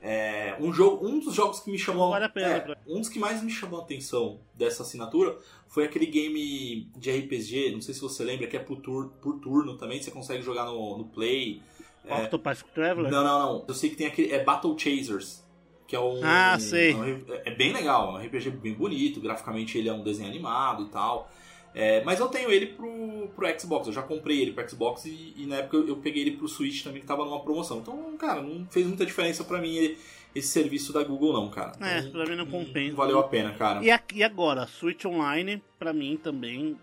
[0.02, 2.12] é, um, jogo, um dos jogos que me chamou.
[2.12, 5.36] Vale a pena é, um dos que mais me chamou a atenção dessa assinatura
[5.68, 9.40] foi aquele game de RPG, não sei se você lembra, que é por, tur- por
[9.40, 11.62] turno também, você consegue jogar no, no Play.
[12.06, 13.12] É, Octopath Traveler.
[13.12, 13.66] não, não, não.
[13.68, 14.32] Eu sei que tem aquele.
[14.32, 15.44] É Battle Chasers.
[15.88, 16.20] Que é um.
[16.24, 16.92] Ah, sei.
[16.92, 20.30] é um- é bem legal, é um RPG bem bonito, graficamente ele é um desenho
[20.30, 21.30] animado e tal.
[21.76, 25.34] É, mas eu tenho ele pro, pro Xbox, eu já comprei ele pro Xbox e,
[25.36, 27.80] e na época eu, eu peguei ele pro Switch também, que tava numa promoção.
[27.80, 29.98] Então, cara, não fez muita diferença pra mim ele-
[30.36, 31.72] esse serviço da Google, não, cara.
[31.82, 32.96] É, Então, pra mim não compensa.
[32.96, 33.84] valeu a pena, cara.
[33.84, 36.78] E, a- e agora, Switch Online, pra mim também.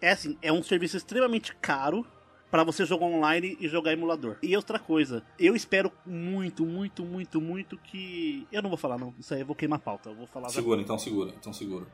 [0.00, 2.06] É assim, é um serviço extremamente caro
[2.50, 4.36] pra você jogar online e jogar emulador.
[4.42, 8.46] E outra coisa, eu espero muito, muito, muito, muito que.
[8.52, 9.14] Eu não vou falar, não.
[9.18, 10.10] Isso aí eu vou queimar a pauta.
[10.10, 10.48] Eu vou falar.
[10.48, 11.86] Segura, então segura, então segura.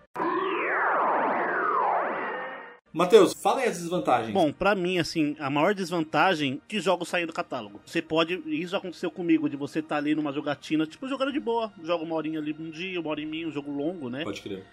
[2.92, 4.32] Matheus, fala aí as desvantagens.
[4.32, 7.80] Bom, pra mim, assim, a maior desvantagem é que jogos saem do catálogo.
[7.84, 8.40] Você pode.
[8.46, 11.72] Isso já aconteceu comigo, de você estar ali numa jogatina, tipo, jogando de boa.
[11.82, 14.22] Joga uma horinha ali um dia, uma hora em mim, um jogo longo, né?
[14.22, 14.64] Pode crer.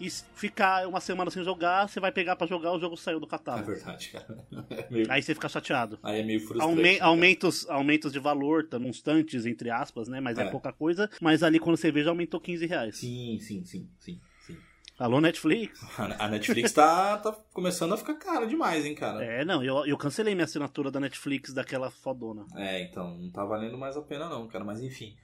[0.00, 3.26] E ficar uma semana sem jogar, você vai pegar pra jogar, o jogo saiu do
[3.26, 3.66] É catálogo.
[3.66, 4.38] verdade, cara.
[4.70, 5.98] É meio- Aí você fica chateado.
[6.02, 6.62] Aí é meio frustrante.
[6.70, 7.04] Aume- né, cara?
[7.10, 10.18] aumentos, aumentos de valor, tá, constantes, entre aspas, né?
[10.18, 10.42] Mas é.
[10.44, 10.50] É.
[10.50, 11.10] pouca coisa.
[11.20, 12.96] Mas ali quando você vê, já aumentou 15 reais.
[12.96, 14.56] Sim, sim, sim, sim, sim.
[14.98, 15.80] Alô, Netflix?
[16.18, 19.22] A Netflix tá, tá começando a ficar cara demais, hein, cara?
[19.24, 22.44] É, não, eu, eu cancelei minha assinatura da Netflix daquela fodona.
[22.56, 25.14] É, então, não tá valendo mais a pena não, cara, mas enfim.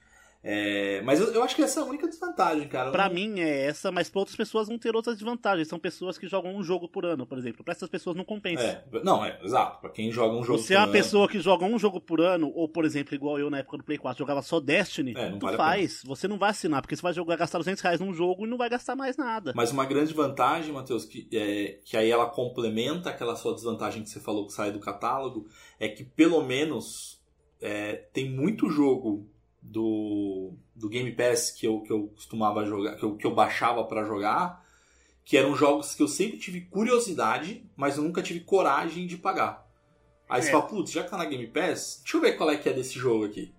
[0.48, 2.92] É, mas eu, eu, acho que essa é a única desvantagem, cara.
[2.92, 3.16] Pra não...
[3.16, 5.66] mim é essa, mas pra outras pessoas vão ter outras desvantagens.
[5.66, 7.64] São pessoas que jogam um jogo por ano, por exemplo.
[7.64, 8.62] Pra essas pessoas não compensa.
[8.62, 9.80] É, não, é, exato.
[9.80, 12.52] Pra quem joga um jogo Você é uma pessoa que joga um jogo por ano,
[12.54, 15.40] ou por exemplo, igual eu na época do Play 4, jogava só Destiny, é, tu
[15.40, 16.02] vale faz.
[16.04, 18.56] Você não vai assinar, porque você vai jogar, gastar 200 reais num jogo e não
[18.56, 19.52] vai gastar mais nada.
[19.52, 24.11] Mas uma grande vantagem, Matheus, que, é, que aí ela complementa aquela sua desvantagem que
[24.11, 25.48] você falou que sai do catálogo,
[25.80, 27.20] é que pelo menos
[27.61, 29.28] é, tem muito jogo
[29.70, 33.85] do, do Game Pass que eu, que eu costumava jogar, que eu, que eu baixava
[33.85, 34.64] para jogar,
[35.24, 39.66] que eram jogos que eu sempre tive curiosidade, mas eu nunca tive coragem de pagar.
[40.29, 40.42] Aí é.
[40.42, 42.68] você fala, putz, já que tá na Game Pass, deixa eu ver qual é que
[42.68, 43.52] é desse jogo aqui.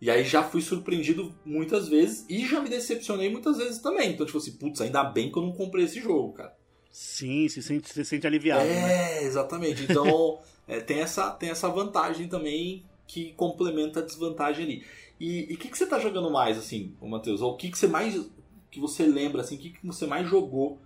[0.00, 4.12] E aí já fui surpreendido muitas vezes e já me decepcionei muitas vezes também.
[4.12, 6.56] Então, tipo assim, putz, ainda bem que eu não comprei esse jogo, cara.
[6.90, 8.62] Sim, se sente, se sente aliviado.
[8.62, 9.22] É, né?
[9.22, 9.84] exatamente.
[9.84, 14.84] Então, é, tem, essa, tem essa vantagem também que complementa a desvantagem ali.
[15.22, 17.40] E o que, que você tá jogando mais, assim, Matheus?
[17.40, 18.28] Ou o que, que você mais.
[18.72, 20.80] que você lembra, assim, o que, que você mais jogou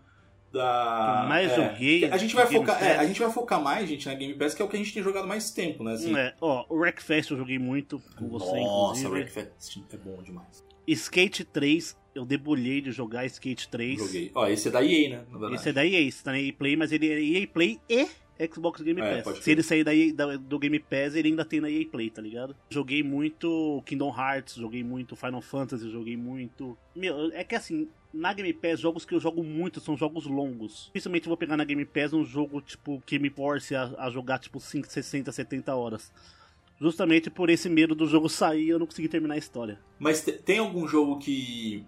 [0.52, 1.24] da.
[1.26, 2.04] Mais é, joguei.
[2.04, 4.60] A gente, vai focar, é, a gente vai focar mais, gente, na Game Pass, que
[4.60, 5.94] é o que a gente tem jogado mais tempo, né?
[5.94, 6.14] Assim.
[6.14, 10.62] É, ó, o Wreckfest eu joguei muito com você, Nossa, o Wreckfest é bom demais.
[10.86, 13.98] Skate 3, eu debulhei de jogar Skate 3.
[13.98, 14.30] Joguei.
[14.34, 15.24] Ó, esse é da EA, né?
[15.54, 18.06] Esse é da EA, esse tá na EA Play, mas ele é EA Play e
[18.52, 19.38] Xbox Game é, Pass.
[19.38, 22.54] Se ele sair daí, do Game Pass, ele ainda tem na EA Play, tá ligado?
[22.70, 26.76] Joguei muito Kingdom Hearts, joguei muito Final Fantasy, joguei muito.
[26.94, 30.88] Meu, é que assim, na Game Pass, jogos que eu jogo muito são jogos longos.
[30.92, 34.38] Principalmente vou pegar na Game Pass um jogo, tipo, que me force a, a jogar,
[34.38, 36.12] tipo, 5, 60, 70 horas.
[36.78, 39.78] Justamente por esse medo do jogo sair e eu não conseguir terminar a história.
[39.98, 41.86] Mas tem algum jogo que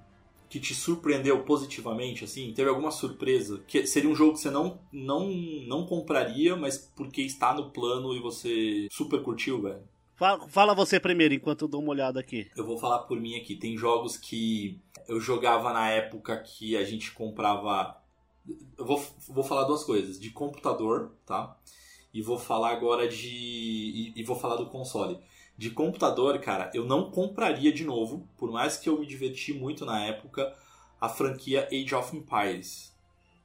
[0.49, 2.53] que te surpreendeu positivamente, assim?
[2.53, 3.63] Teve alguma surpresa?
[3.67, 8.15] Que seria um jogo que você não, não, não compraria, mas porque está no plano
[8.15, 9.83] e você super curtiu, velho?
[10.17, 12.51] Fala, fala você primeiro, enquanto eu dou uma olhada aqui.
[12.57, 13.55] Eu vou falar por mim aqui.
[13.55, 17.97] Tem jogos que eu jogava na época que a gente comprava.
[18.77, 21.57] Eu vou, vou falar duas coisas: de computador, tá?
[22.13, 23.29] E vou falar agora de.
[23.29, 25.19] E, e vou falar do console
[25.59, 29.85] de computador, cara, eu não compraria de novo, por mais que eu me diverti muito
[29.85, 30.55] na época,
[31.01, 32.97] a franquia Age of Empires.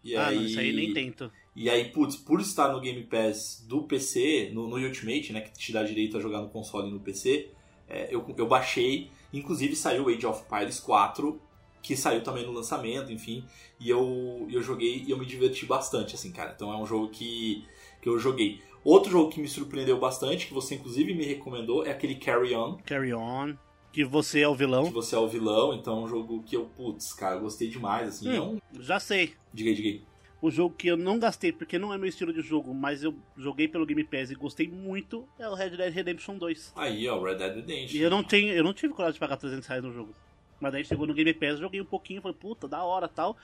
[0.04, 1.32] E ah, aí, não, isso aí nem tento.
[1.56, 5.58] E aí, putz, por estar no Game Pass do PC, no, no Ultimate, né, que
[5.58, 7.50] te dá direito a jogar no console e no PC,
[7.90, 11.42] é, eu, eu baixei, inclusive saiu Age of Empires 4,
[11.82, 13.44] que saiu também no lançamento, enfim,
[13.80, 16.54] e eu, eu joguei e eu me diverti bastante, assim, cara.
[16.56, 17.66] Então é um jogo que,
[18.02, 18.62] que eu joguei.
[18.84, 22.78] Outro jogo que me surpreendeu bastante, que você inclusive me recomendou, é aquele Carry On.
[22.86, 23.56] Carry On.
[23.94, 24.86] Que você é o vilão.
[24.86, 28.10] Que você é o vilão, então é um jogo que eu, putz, cara, gostei demais,
[28.10, 28.30] assim.
[28.30, 28.82] Hum, não...
[28.82, 29.36] Já sei.
[29.54, 30.02] Diga aí, diga aí.
[30.42, 33.16] O jogo que eu não gastei, porque não é meu estilo de jogo, mas eu
[33.38, 36.74] joguei pelo Game Pass e gostei muito, é o Red Dead Redemption 2.
[36.76, 37.98] Aí, ó, Red Dead Redemption.
[37.98, 40.14] E eu não, tenho, eu não tive coragem de pagar 300 reais no jogo.
[40.60, 43.38] Mas daí chegou no Game Pass, joguei um pouquinho, falei, puta, da hora tal.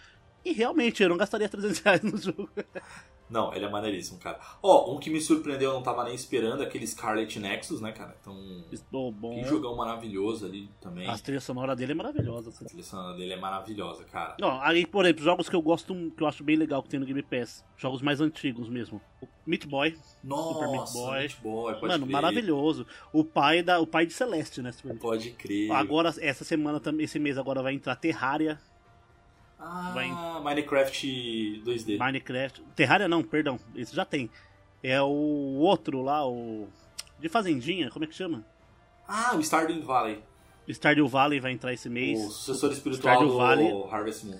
[0.44, 2.50] E realmente, eu não gastaria 300 reais no jogo.
[3.30, 4.40] Não, ele é maneiríssimo, cara.
[4.62, 7.92] Ó, oh, um que me surpreendeu, eu não tava nem esperando, aquele Scarlet Nexus, né,
[7.92, 8.16] cara?
[8.20, 8.36] Então.
[8.72, 9.36] Estou bom.
[9.36, 11.08] Que jogão maravilhoso ali também.
[11.08, 12.50] A trilha sonora dele é maravilhosa.
[12.50, 12.66] Assim.
[12.66, 14.36] A trilha sonora dele é maravilhosa, cara.
[14.40, 17.00] Não, aí, por exemplo, jogos que eu gosto, que eu acho bem legal que tem
[17.00, 17.64] no Game Pass.
[17.78, 19.00] Jogos mais antigos mesmo.
[19.22, 19.96] O Meat Boy.
[20.24, 21.20] Nossa, Super Meat Boy.
[21.20, 22.14] Meat Boy pode Mano, crer.
[22.14, 22.88] maravilhoso.
[23.14, 24.72] O pai, da, o pai de Celeste, né?
[25.00, 25.72] Pode crer.
[25.72, 28.60] Agora, essa semana, esse mês agora vai entrar Terraria.
[29.60, 30.10] Ah, Vai...
[30.42, 31.98] Minecraft 2D.
[31.98, 32.64] Minecraft.
[32.76, 33.60] Terraria não, perdão.
[33.76, 34.30] Isso já tem.
[34.82, 36.68] É o outro lá, o.
[37.20, 38.46] De Fazendinha, como é que chama?
[39.06, 40.24] Ah, o Stardew Valley.
[40.70, 42.20] Stardew Valley vai entrar esse mês.
[42.20, 43.84] O sucessor espiritual Stardew do Valley.
[43.92, 44.40] Harvest Moon.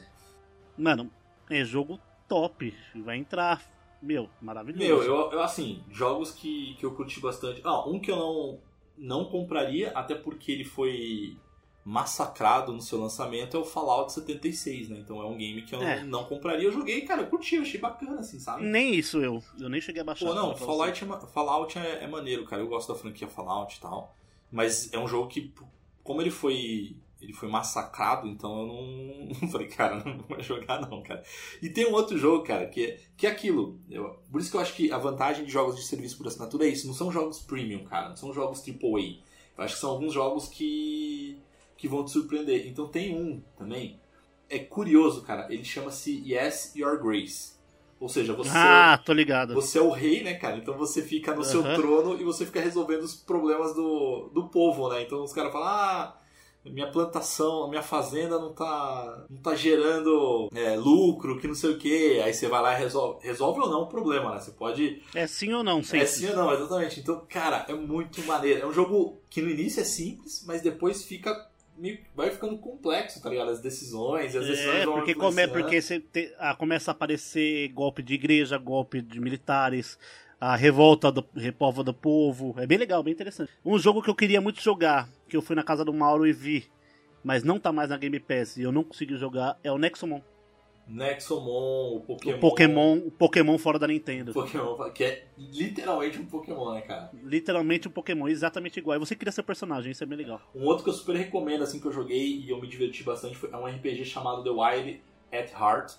[0.78, 1.12] Mano,
[1.50, 2.74] é jogo top.
[2.96, 3.62] Vai entrar.
[4.02, 4.82] Meu, maravilhoso.
[4.82, 7.60] Meu, eu, eu assim, jogos que, que eu curti bastante.
[7.66, 8.60] Ah, um que eu não,
[8.98, 11.38] não compraria, até porque ele foi
[11.90, 15.00] massacrado no seu lançamento é o Fallout 76, né?
[15.00, 16.04] Então é um game que eu é.
[16.04, 16.68] não, compraria.
[16.68, 18.64] Eu joguei, cara, eu curti, eu achei bacana, assim, sabe?
[18.64, 19.44] Nem isso eu.
[19.60, 20.28] Eu nem cheguei a baixar.
[20.28, 22.62] Pô, não, Fallout, é, Fallout é, é, maneiro, cara.
[22.62, 24.16] Eu gosto da franquia Fallout e tal.
[24.52, 25.52] Mas é um jogo que,
[26.04, 26.96] como ele foi.
[27.20, 31.24] Ele foi massacrado, então eu não, falei, cara, não vou jogar não, cara.
[31.60, 33.80] E tem um outro jogo, cara, que é, que é aquilo.
[33.90, 36.66] Eu, por isso que eu acho que a vantagem de jogos de serviço por assinatura
[36.66, 36.86] é isso.
[36.86, 38.10] Não são jogos premium, cara.
[38.10, 39.22] Não são jogos AAA.
[39.58, 41.42] Eu acho que são alguns jogos que
[41.80, 42.68] que vão te surpreender.
[42.68, 44.00] Então tem um também.
[44.50, 45.48] É curioso, cara.
[45.50, 47.58] Ele chama-se Yes, Your Grace.
[48.00, 48.52] Ou seja, você.
[48.54, 49.54] Ah, tô ligado.
[49.54, 50.58] Você é o rei, né, cara?
[50.58, 54.90] Então você fica no seu trono e você fica resolvendo os problemas do, do povo,
[54.90, 55.02] né?
[55.02, 56.18] Então os caras falam, ah,
[56.66, 61.78] minha plantação, minha fazenda não tá, não tá gerando é, lucro, que não sei o
[61.78, 62.20] que.
[62.22, 63.26] Aí você vai lá e resolve.
[63.26, 64.40] Resolve ou não o problema, né?
[64.40, 65.02] Você pode.
[65.14, 65.98] É sim ou não, sim.
[65.98, 67.00] É sim ou não, exatamente.
[67.00, 68.62] Então, cara, é muito maneiro.
[68.62, 71.49] É um jogo que no início é simples, mas depois fica.
[72.16, 73.52] Vai ficando complexo, tá ligado?
[73.52, 75.54] As decisões, as decisões É, vão porque, come, influenciando.
[75.54, 79.98] porque você te- ah, começa a aparecer golpe de igreja, golpe de militares,
[80.42, 82.54] a revolta do repovo do povo.
[82.58, 83.52] É bem legal, bem interessante.
[83.64, 86.34] Um jogo que eu queria muito jogar, que eu fui na casa do Mauro e
[86.34, 86.66] vi,
[87.24, 90.22] mas não tá mais na Game Pass e eu não consegui jogar, é o Nexomon.
[90.90, 92.38] Nexomon, o Pokémon.
[92.38, 94.34] O Pokémon, o Pokémon fora da Nintendo.
[94.34, 97.12] Pokémon, que é literalmente um Pokémon, né, cara?
[97.24, 98.98] Literalmente um Pokémon, exatamente igual.
[98.98, 100.42] E você cria seu personagem, isso é bem legal.
[100.56, 103.38] Um outro que eu super recomendo, assim, que eu joguei e eu me diverti bastante,
[103.38, 105.94] foi, é um RPG chamado The Wild at Heart,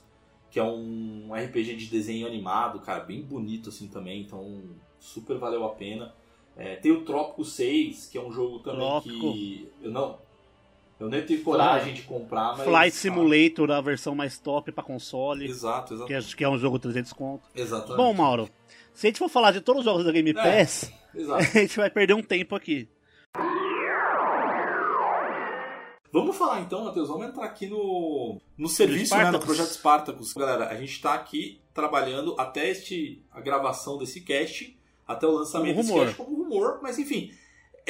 [0.50, 4.60] que é um RPG de desenho animado, cara, bem bonito, assim, também, então
[4.98, 6.12] super valeu a pena.
[6.56, 9.32] É, tem o Trópico 6, que é um jogo também Trópico.
[9.32, 10.18] que eu não...
[11.00, 12.66] Eu nem tive coragem de comprar, mas...
[12.66, 16.06] Flight Simulator, a versão mais top pra console, Exato, exato.
[16.06, 17.48] que é, que é um jogo 300 conto.
[17.54, 17.96] Exatamente.
[17.96, 18.50] Bom, Mauro,
[18.92, 21.40] se a gente for falar de todos os jogos da Game Pass, Exato.
[21.56, 22.86] a gente vai perder um tempo aqui.
[26.12, 29.46] Vamos falar então, Matheus, vamos entrar aqui no, no serviço, né, Spartacus.
[29.46, 30.32] projeto Spartacus.
[30.34, 35.76] Galera, a gente está aqui trabalhando até este, a gravação desse cast, até o lançamento
[35.76, 37.32] desse cast como rumor, mas enfim,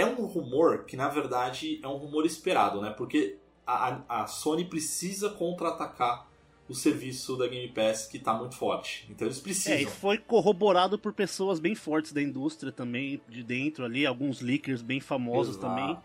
[0.01, 2.91] é um rumor que na verdade é um rumor esperado, né?
[2.91, 3.37] Porque
[3.67, 6.29] a, a- Sony precisa contra-atacar
[6.69, 9.07] o serviço da Game Pass que está muito forte.
[9.11, 9.91] Então eles É, e precisam.
[9.93, 15.01] foi corroborado por pessoas bem fortes da indústria também, de dentro ali, alguns leakers bem
[15.01, 15.67] famosos Exato.
[15.75, 15.97] também,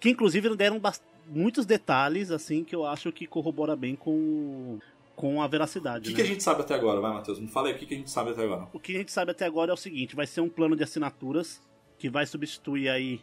[0.00, 0.80] que inclusive deram
[1.28, 4.78] muitos detalhes, assim, que eu acho que corrobora bem com,
[5.14, 6.04] com a O veracidade.
[6.04, 6.16] que, né?
[6.16, 7.38] que a gente sabe até agora, vai, Matheus?
[7.38, 8.66] Me fala aí o que, que a gente sabe até agora.
[8.72, 10.82] O que a gente sabe até agora é o seguinte, vai ser um plano de
[10.84, 11.60] assinaturas
[11.98, 13.20] que vai substituir aí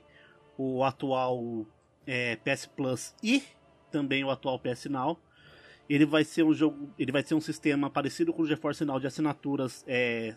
[0.58, 1.66] o atual
[2.06, 3.42] é, PS Plus e
[3.92, 5.20] também o atual PS Now.
[5.90, 9.00] Ele vai ser um jogo, ele vai ser um sistema parecido com o GeForce Now
[9.00, 10.34] de assinaturas é,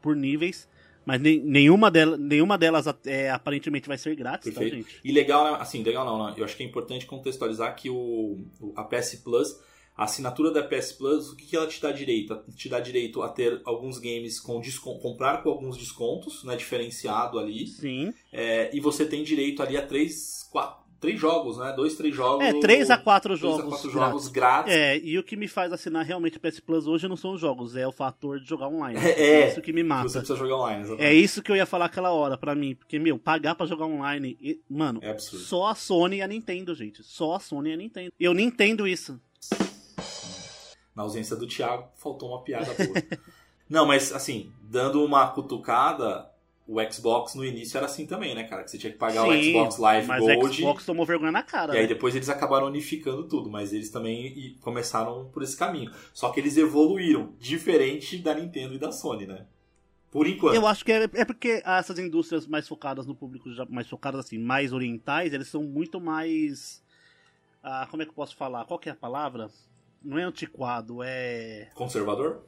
[0.00, 0.68] por níveis,
[1.04, 4.86] mas nem- nenhuma, delas, nenhuma delas é, aparentemente vai ser grátis, tá, Perfeito.
[4.88, 5.00] gente?
[5.04, 6.34] E legal, assim, legal não, né?
[6.36, 8.38] Eu acho que é importante contextualizar que o-
[8.76, 9.58] a PS Plus,
[9.96, 12.32] a assinatura da PS Plus, o que, que ela te dá direito?
[12.32, 16.56] Ela Te dá direito a ter alguns games com desconto, comprar com alguns descontos, né?
[16.56, 17.66] Diferenciado ali.
[17.66, 18.12] Sim.
[18.32, 21.72] É, e você tem direito ali a três, quatro, três jogos, né?
[21.76, 22.44] Dois, três jogos.
[22.46, 23.66] É, 3 a 4 três jogos.
[23.66, 24.72] a quatro jogos grátis.
[24.72, 27.40] É, e o que me faz assinar realmente o PS Plus hoje não são os
[27.40, 28.98] jogos, é o fator de jogar online.
[28.98, 30.08] É, isso que me mata.
[30.08, 31.06] você precisa jogar online, exatamente.
[31.06, 32.74] É isso que eu ia falar aquela hora pra mim.
[32.76, 34.38] Porque, meu, pagar pra jogar online.
[34.40, 35.44] e- mano, É absurdo.
[35.44, 37.02] só a Sony e a Nintendo, gente.
[37.02, 38.12] Só a Sony e a Nintendo.
[38.18, 39.20] Eu nem entendo isso.
[40.94, 43.20] Na ausência do Thiago, faltou uma piada boa.
[43.68, 46.30] Não, mas assim, dando uma cutucada,
[46.66, 48.62] o Xbox no início era assim também, né, cara?
[48.64, 50.56] Que você tinha que pagar o Sim, Xbox Live Mas o Gold.
[50.56, 51.74] Xbox tomou vergonha na cara.
[51.74, 51.88] E aí né?
[51.88, 55.90] depois eles acabaram unificando tudo, mas eles também começaram por esse caminho.
[56.12, 59.46] Só que eles evoluíram, diferente da Nintendo e da Sony, né?
[60.10, 60.54] Por enquanto.
[60.54, 64.38] Eu acho que é, é porque essas indústrias mais focadas no público, mais focadas assim,
[64.38, 66.82] mais orientais, eles são muito mais.
[67.62, 68.66] Ah, como é que eu posso falar?
[68.66, 69.50] Qual que é a palavra?
[70.04, 71.68] Não é antiquado, é.
[71.74, 72.42] Conservador?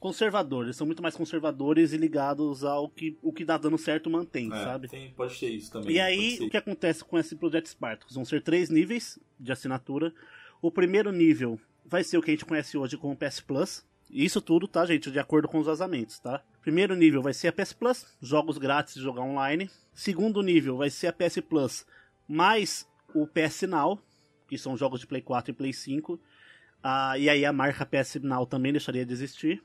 [0.00, 0.64] conservador.
[0.64, 4.52] Eles são muito mais conservadores e ligados ao que o que dá dando certo mantém,
[4.52, 4.86] É, sabe?
[4.86, 5.92] tem- pode ser isso também.
[5.96, 8.14] E aí, o que acontece com esse Project Spartacus?
[8.14, 10.12] Vão ser três níveis de assinatura.
[10.60, 13.82] O primeiro nível vai ser o que a gente conhece hoje como PS Plus.
[14.10, 15.10] Isso tudo, tá, gente?
[15.10, 16.42] De acordo com os vazamentos, tá?
[16.60, 19.70] Primeiro nível vai ser a PS Plus, jogos grátis de jogar online.
[19.94, 21.86] Segundo nível vai ser a PS Plus
[22.28, 23.98] mais o PS Now,
[24.46, 26.20] que são jogos de Play 4 e Play 5.
[26.86, 29.62] Ah, e aí a marca PS Now também deixaria de existir.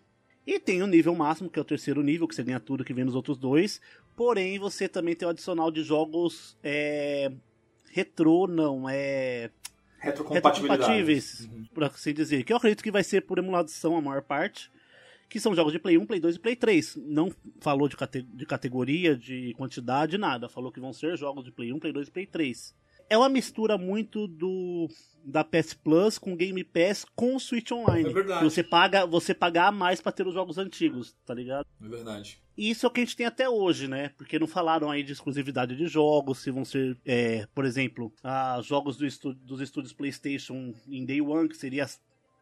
[0.48, 2.94] E tem o nível máximo, que é o terceiro nível, que você ganha tudo que
[2.94, 3.82] vem nos outros dois.
[4.16, 7.30] Porém, você também tem o adicional de jogos é,
[7.92, 9.52] retrô, não, é
[10.00, 12.44] retrocompatíveis, por assim dizer.
[12.46, 14.72] Que eu acredito que vai ser por emulação a maior parte.
[15.28, 16.96] Que são jogos de Play 1, Play 2 e Play 3.
[17.06, 20.50] Não falou de, cate- de categoria, de quantidade, nada.
[20.50, 22.76] Falou que vão ser jogos de Play 1, Play 2 e Play 3.
[23.10, 24.88] É uma mistura muito do
[25.26, 28.10] da PS Plus com Game Pass com o Switch Online.
[28.10, 28.44] É verdade.
[28.44, 31.66] Você paga, você pagar a mais pra ter os jogos antigos, tá ligado?
[31.84, 32.40] É verdade.
[32.58, 34.10] E isso é o que a gente tem até hoje, né?
[34.18, 38.60] Porque não falaram aí de exclusividade de jogos, se vão ser, é, por exemplo, ah,
[38.64, 41.86] jogos do estu- dos estúdios PlayStation em Day One, que seria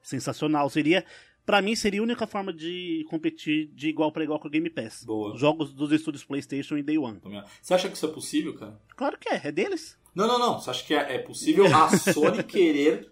[0.02, 0.70] sensacional.
[0.70, 1.04] Seria,
[1.46, 4.70] Pra mim, seria a única forma de competir de igual pra igual com o Game
[4.70, 5.06] Pass.
[5.06, 5.38] Boa.
[5.38, 7.22] Jogos dos estúdios PlayStation em Day One.
[7.62, 8.78] Você acha que isso é possível, cara?
[8.98, 9.98] Claro que é, é deles.
[10.18, 10.60] Não, não, não.
[10.60, 13.12] Você acha que é, é possível a Sony querer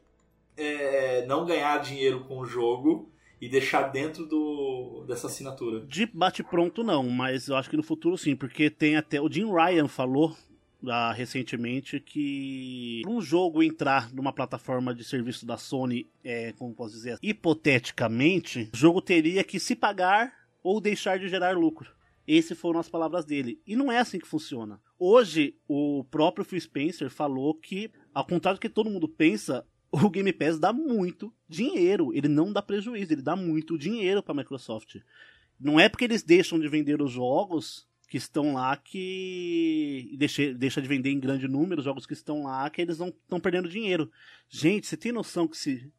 [0.58, 5.86] é, não ganhar dinheiro com o jogo e deixar dentro do, dessa assinatura?
[5.86, 9.22] De bate-pronto, não, mas eu acho que no futuro sim, porque tem até.
[9.22, 10.36] O Jim Ryan falou
[10.88, 16.96] ah, recentemente que um jogo entrar numa plataforma de serviço da Sony, é, como posso
[16.96, 20.34] dizer, hipoteticamente, o jogo teria que se pagar
[20.64, 21.95] ou deixar de gerar lucro.
[22.28, 23.62] Essas foram as palavras dele.
[23.66, 24.82] E não é assim que funciona.
[24.98, 30.10] Hoje, o próprio Phil Spencer falou que, ao contrário do que todo mundo pensa, o
[30.10, 32.14] Game Pass dá muito dinheiro.
[32.14, 34.98] Ele não dá prejuízo, ele dá muito dinheiro para a Microsoft.
[35.60, 40.82] Não é porque eles deixam de vender os jogos que estão lá que deixa, deixa
[40.82, 43.70] de vender em grande número os jogos que estão lá que eles não estão perdendo
[43.70, 44.12] dinheiro.
[44.50, 45.92] Gente, você tem noção que se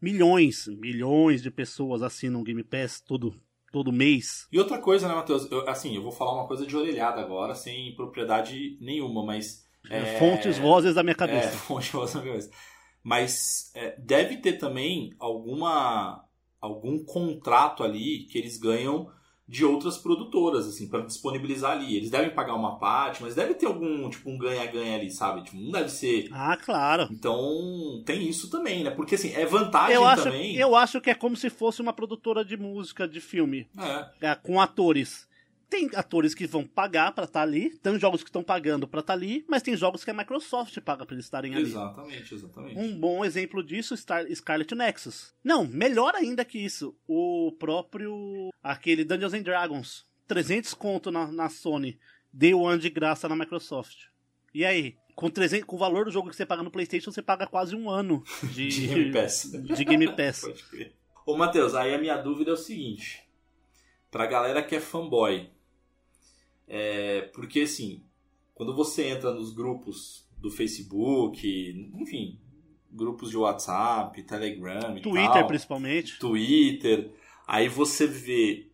[0.00, 3.34] milhões, milhões de pessoas assinam o Game Pass todo
[3.72, 4.46] todo mês.
[4.52, 5.50] E outra coisa, né, Matheus?
[5.50, 9.66] Eu, assim, eu vou falar uma coisa de orelhada agora, sem propriedade nenhuma, mas.
[9.90, 10.18] É...
[10.18, 11.48] Fontes vozes da minha cabeça.
[11.48, 12.50] É, fontes vozes da minha cabeça.
[13.02, 16.24] Mas é, deve ter também alguma
[16.60, 19.08] algum contrato ali que eles ganham
[19.48, 21.96] de outras produtoras, assim, para disponibilizar ali.
[21.96, 25.42] Eles devem pagar uma parte, mas deve ter algum, tipo, um ganha-ganha ali, sabe?
[25.42, 26.28] Tipo, não deve ser.
[26.30, 27.08] Ah, claro.
[27.10, 28.90] Então, tem isso também, né?
[28.90, 30.54] Porque, assim, é vantagem eu acho, também.
[30.54, 33.66] Eu acho que é como se fosse uma produtora de música, de filme.
[34.20, 34.28] É.
[34.30, 35.26] é com atores.
[35.70, 39.00] Tem atores que vão pagar para estar tá ali, tem jogos que estão pagando para
[39.00, 41.64] estar tá ali, mas tem jogos que a Microsoft paga para eles estarem ali.
[41.64, 42.78] Exatamente, exatamente.
[42.78, 45.34] Um bom exemplo disso Star Scarlet Nexus.
[45.44, 51.48] Não, melhor ainda que isso, o próprio aquele Dungeons and Dragons, 300 conto na, na
[51.48, 51.98] Sony,
[52.32, 54.06] Day One de graça na Microsoft.
[54.54, 57.22] E aí, com, 300, com o valor do jogo que você paga no PlayStation, você
[57.22, 59.50] paga quase um ano de, de Game Pass.
[59.52, 60.40] De Game Pass.
[60.46, 60.94] Pode crer.
[61.26, 63.28] Ô, Matheus, aí a minha dúvida é o seguinte:
[64.10, 65.50] pra galera que é fanboy,
[66.68, 68.02] é, porque assim,
[68.54, 72.38] quando você entra nos grupos do Facebook, enfim,
[72.90, 77.10] grupos de WhatsApp, Telegram, Twitter tal, principalmente, Twitter,
[77.46, 78.70] aí você vê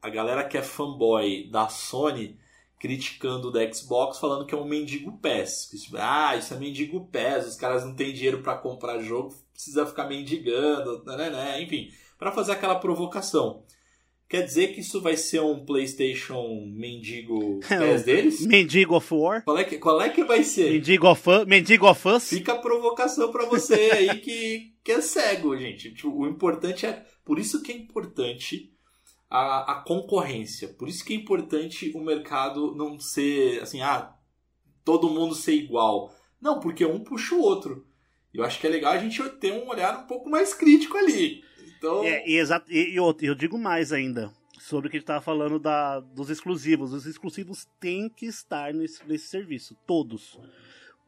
[0.00, 2.38] a galera que é fanboy da Sony
[2.78, 5.70] criticando o da Xbox, falando que é um mendigo PES.
[5.70, 9.86] Tipo, ah, isso é mendigo PES, os caras não têm dinheiro para comprar jogo, precisa
[9.86, 13.62] ficar mendigando, né, né, né enfim, para fazer aquela provocação.
[14.34, 18.44] Quer dizer que isso vai ser um PlayStation mendigo PES deles?
[18.44, 19.44] Mendigo of War?
[19.44, 20.72] Qual é que, qual é que vai ser?
[20.72, 22.30] Mendigo of, mendigo of Us?
[22.30, 25.94] Fica a provocação para você aí que, que é cego, gente.
[25.94, 27.06] Tipo, o importante é.
[27.24, 28.72] Por isso que é importante
[29.30, 30.66] a, a concorrência.
[30.66, 34.16] Por isso que é importante o mercado não ser assim, ah,
[34.84, 36.12] todo mundo ser igual.
[36.42, 37.86] Não, porque um puxa o outro.
[38.34, 41.44] Eu acho que é legal a gente ter um olhar um pouco mais crítico ali.
[41.84, 42.02] Então...
[42.02, 45.20] É, e, e, e eu, eu digo mais ainda sobre o que a gente estava
[45.20, 46.94] falando da, dos exclusivos.
[46.94, 50.38] Os exclusivos têm que estar nesse, nesse serviço, todos.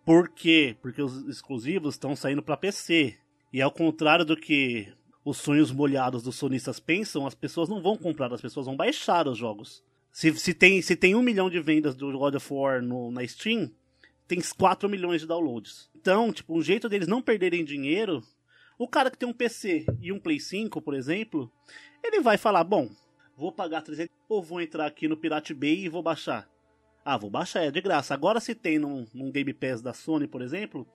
[0.04, 0.76] Por quê?
[0.82, 3.16] Porque os exclusivos estão saindo para PC.
[3.52, 4.92] E ao contrário do que
[5.24, 9.26] os sonhos molhados dos sonistas pensam, as pessoas não vão comprar, as pessoas vão baixar
[9.26, 9.82] os jogos.
[10.12, 13.26] Se, se, tem, se tem um milhão de vendas do God of War no, na
[13.26, 13.70] Steam,
[14.28, 15.88] tem 4 milhões de downloads.
[15.96, 18.22] Então, tipo, um jeito deles não perderem dinheiro
[18.78, 21.50] o cara que tem um PC e um Play 5, por exemplo,
[22.02, 22.88] ele vai falar: bom,
[23.36, 26.48] vou pagar 300 ou vou entrar aqui no Pirate Bay e vou baixar.
[27.04, 28.14] Ah, vou baixar, é de graça.
[28.14, 30.86] Agora, se tem num, num Game Pass da Sony, por exemplo,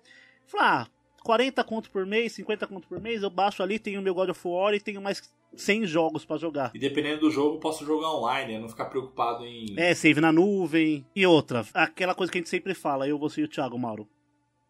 [0.45, 0.87] fala, ah,
[1.23, 4.41] 40 conto por mês, 50 conto por mês, eu baixo ali, tenho meu God of
[4.45, 5.21] War e tenho mais
[5.55, 6.71] 100 jogos para jogar.
[6.73, 8.59] E dependendo do jogo, posso jogar online, né?
[8.59, 9.73] Não ficar preocupado em.
[9.77, 11.05] É, save na nuvem.
[11.15, 14.07] E outra, aquela coisa que a gente sempre fala, eu, você e o Thiago, Mauro.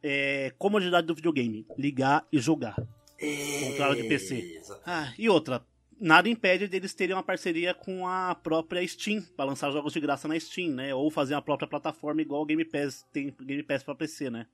[0.04, 1.66] É comodidade do videogame.
[1.78, 2.76] Ligar e jogar.
[3.22, 4.62] É, contrário de PC.
[4.86, 5.66] Ah, e outra,
[6.00, 10.28] nada impede deles terem uma parceria com a própria Steam, para lançar jogos de graça
[10.28, 10.94] na Steam, né?
[10.96, 14.48] Ou fazer a própria plataforma igual o Game Pass tem Game Pass para PC, né?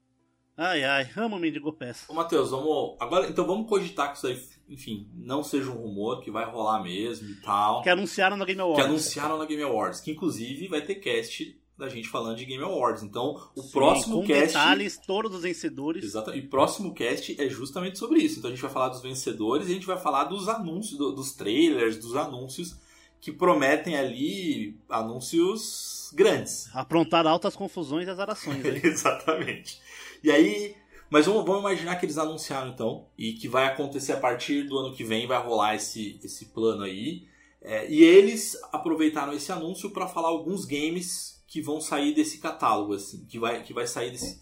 [0.60, 2.04] Ai, ai, amo o Mendigo Pass.
[2.08, 2.96] Ô, Matheus, vamos.
[2.98, 6.82] Agora, então vamos cogitar que isso aí, enfim, não seja um rumor, que vai rolar
[6.82, 7.80] mesmo e tal.
[7.80, 8.82] Que anunciaram na Game Awards.
[8.82, 10.00] Que anunciaram na Game Awards.
[10.00, 13.04] Que inclusive vai ter cast da gente falando de Game Awards.
[13.04, 14.48] Então, o Sim, próximo com cast.
[14.48, 16.02] detalhes, todos os vencedores.
[16.02, 16.34] Exato.
[16.34, 18.40] E o próximo cast é justamente sobre isso.
[18.40, 21.12] Então, a gente vai falar dos vencedores e a gente vai falar dos anúncios, do,
[21.12, 22.76] dos trailers, dos anúncios
[23.20, 26.68] que prometem ali anúncios grandes.
[26.74, 28.64] Aprontar altas confusões e azarações.
[28.82, 29.80] Exatamente.
[30.22, 30.74] E aí.
[31.10, 34.76] Mas vamos, vamos, imaginar que eles anunciaram então e que vai acontecer a partir do
[34.76, 37.26] ano que vem, vai rolar esse, esse plano aí.
[37.62, 42.92] É, e eles aproveitaram esse anúncio para falar alguns games que vão sair desse catálogo,
[42.92, 44.38] assim, que vai, que vai sair desse,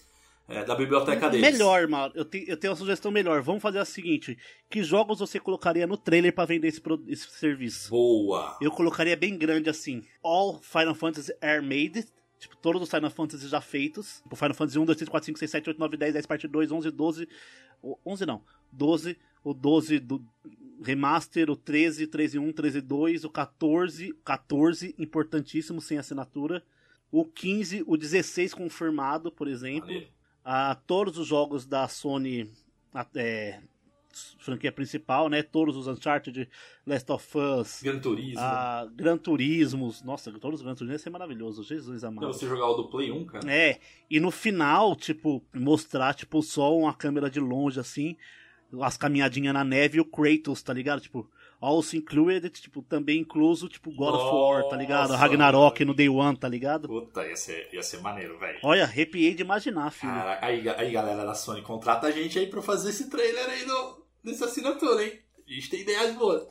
[0.48, 1.52] é, da biblioteca deles.
[1.52, 3.40] Melhor, Mauro, eu, te, eu tenho uma sugestão melhor.
[3.42, 4.36] Vamos fazer a seguinte:
[4.68, 7.90] que jogos você colocaria no trailer para vender esse, esse serviço?
[7.90, 8.58] Boa!
[8.60, 12.04] Eu colocaria bem grande assim: All Final Fantasy Air Made.
[12.38, 14.20] Tipo, todos os Final Fantasy já feitos.
[14.22, 16.48] Tipo, Final Fantasy 1, 2, 3, 4, 5, 6, 7, 8, 9, 10, 10, parte
[16.48, 17.28] 2, 11, 12.
[18.04, 18.42] 11 não.
[18.72, 20.22] 12, o 12 do
[20.82, 26.62] Remaster, o 13, 13 1, 13 2, o 14, 14, importantíssimo, sem assinatura
[27.10, 29.88] O 15, o 16 confirmado, por exemplo.
[30.44, 32.50] Ah, todos os jogos da Sony,
[33.14, 33.60] é,
[34.38, 35.42] franquia principal, né?
[35.42, 36.48] Todos os Uncharted,
[36.86, 38.40] Last of Us, Gran Turismo.
[38.40, 40.02] ah, Gran Turismos.
[40.02, 41.62] Nossa, todos os Gran Turismos ia ser maravilhoso.
[41.62, 42.32] Jesus amado.
[42.32, 43.52] você jogar o do Play 1, cara.
[43.52, 43.80] É,
[44.10, 48.16] e no final, tipo, mostrar, tipo, só uma câmera de longe, assim,
[48.80, 51.00] as caminhadinhas na neve e o Kratos, tá ligado?
[51.00, 51.28] Tipo,
[51.60, 55.08] also included, tipo, também incluso, tipo, God of War, tá ligado?
[55.08, 56.88] Nossa, Ragnarok no Day One, tá ligado?
[56.88, 58.58] Puta, ia ser, ia ser maneiro, velho.
[58.62, 60.12] Olha, arrepiei de imaginar, filho.
[60.12, 63.64] Cara, aí, aí, galera da Sony, contrata a gente aí pra fazer esse trailer aí
[63.66, 65.18] no, nessa assinatura, hein?
[65.48, 66.46] A gente tem ideias boas.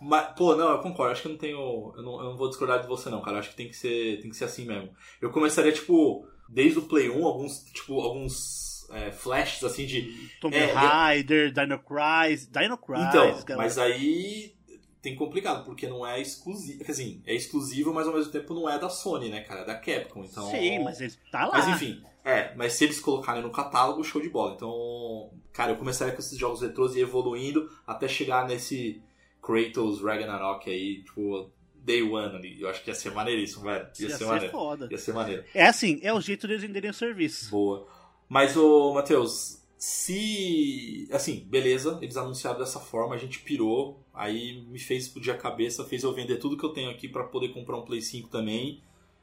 [0.00, 1.12] Mas, pô, não, eu concordo.
[1.12, 1.94] Acho que eu não tenho.
[1.96, 3.38] Eu não, eu não vou discordar de você, não, cara.
[3.38, 4.90] Acho que tem que ser, tem que ser assim mesmo.
[5.22, 10.28] Eu começaria, tipo, desde o Play 1, alguns, tipo, alguns é, flashes assim de.
[10.40, 13.58] Tomb é, Raider, Dino Crisis, Dino Crisis, Então, cara.
[13.58, 14.54] mas aí
[15.02, 16.82] tem complicado, porque não é exclusivo.
[16.84, 19.60] Dizer, é exclusivo, mas ao mesmo tempo não é da Sony, né, cara?
[19.60, 20.24] É da Capcom.
[20.24, 20.50] Então.
[20.50, 21.58] Sim, mas ele tá lá.
[21.58, 24.54] Mas enfim, é, mas se eles colocarem no catálogo, show de bola.
[24.54, 29.00] Então, cara, eu começaria com esses jogos retrôs e evoluindo até chegar nesse
[29.40, 32.60] Kratos Ragnarok aí, tipo, Day One ali.
[32.60, 33.86] Eu acho que ia ser maneiríssimo, velho.
[34.00, 34.50] Ia, Ia ser, ser maneiro.
[34.52, 34.88] foda.
[34.90, 35.44] Ia ser maneiro.
[35.54, 37.48] É assim, é o jeito de eles venderem o serviço.
[37.50, 37.86] Boa.
[38.28, 41.08] Mas, ô, Matheus, se.
[41.12, 45.84] Assim, beleza, eles anunciaram dessa forma, a gente pirou, aí me fez explodir a cabeça,
[45.84, 48.82] fez eu vender tudo que eu tenho aqui pra poder comprar um Play 5 também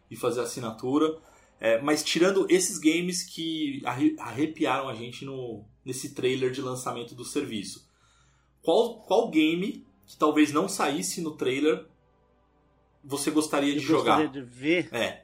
[0.10, 1.18] e fazer assinatura.
[1.60, 7.16] É, mas tirando esses games que arre- arrepiaram a gente no, nesse trailer de lançamento
[7.16, 7.90] do serviço,
[8.62, 11.86] qual, qual game que talvez não saísse no trailer
[13.04, 14.18] você gostaria de Eu jogar?
[14.24, 15.24] gostaria de ver É,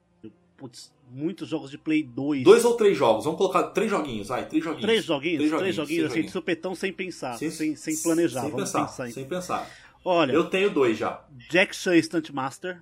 [0.59, 2.43] putz, muitos jogos de Play 2.
[2.43, 4.85] dois ou três jogos, vamos colocar três joguinhos, vai, três joguinhos.
[4.85, 8.41] Três joguinhos, Três três joguinhos, joguinhos, três assim, de supetão sem pensar, sem, sem, planejar,
[8.41, 9.09] sem vamos pensar, pensar.
[9.09, 9.71] em- Sem pensar.
[10.05, 11.25] Olha, Eu tenho dois já.
[11.49, 12.81] Jack Chan Stunt Master,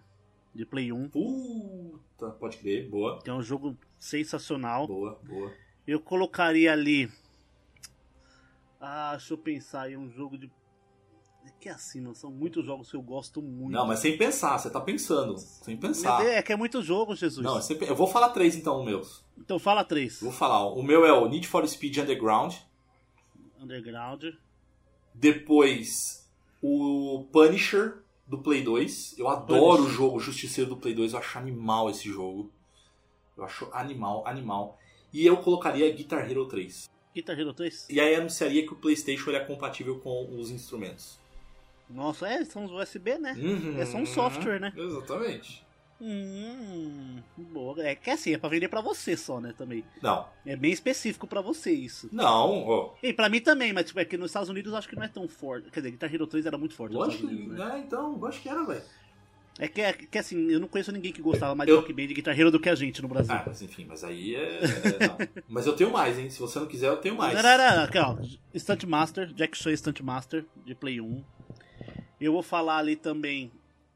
[0.54, 4.88] de Play 1, Puta, pode crer, boa, que é um jogo sensacional.
[4.88, 5.52] boa, boa.
[5.88, 7.10] Eu colocaria ali.
[8.80, 10.52] Ah, deixa eu pensar aí, um jogo de.
[11.58, 13.74] É que é assim, mano, são muitos jogos que eu gosto muito.
[13.74, 16.24] Não, mas sem pensar, você tá pensando, sem pensar.
[16.24, 17.44] É que é muito jogo, Jesus.
[17.44, 19.26] Não, é eu vou falar três então, meus.
[19.36, 20.20] Então fala três.
[20.22, 22.54] Vou falar, o meu é o Need for Speed Underground,
[23.60, 24.26] Underground.
[25.16, 26.30] depois
[26.62, 29.18] o Punisher do Play 2.
[29.18, 29.86] Eu adoro Punisher.
[29.86, 32.52] o jogo Justiceiro do Play 2, eu acho animal esse jogo.
[33.36, 34.78] Eu acho animal, animal.
[35.12, 36.88] E eu colocaria Guitar Hero 3.
[37.16, 37.88] Guitar Hero 3?
[37.90, 41.20] E aí anunciaria que o PlayStation ele é compatível com os instrumentos.
[41.90, 43.34] Nossa, é, são os USB, né?
[43.38, 43.80] Uhum.
[43.80, 44.74] É só um software, né?
[44.76, 45.66] Exatamente.
[46.00, 47.82] Hum, boa.
[47.86, 49.84] É que assim, é pra vender pra você só, né, também.
[50.02, 52.08] Não, É bem específico pra você isso.
[52.12, 52.94] não, ó.
[53.02, 55.04] E pra mim também, mas tipo, é que nos Estados Unidos eu acho que não
[55.04, 55.70] é tão forte.
[55.72, 57.66] Quer dizer, Guitar Hero 3 era muito forte nos Lógico, Estados Unidos, né?
[57.74, 57.84] né?
[57.86, 58.82] Então, acho que era, velho.
[59.60, 61.92] É que, é que assim, eu não conheço ninguém que gostava mais Eu- de Rock
[61.94, 63.34] Band e Guitar Hero do que a gente no Brasil.
[63.34, 64.60] Ah, mas enfim, mas aí é.
[64.60, 66.30] é, mas eu tenho mais, hein?
[66.30, 67.34] Se você não quiser, eu tenho mais.
[67.34, 68.16] Não, não, não, aqui, ó.
[68.56, 71.24] Stunt Master, Jack Chan Stunt Master, de Play 1.
[72.20, 73.52] Eu vou falar ali também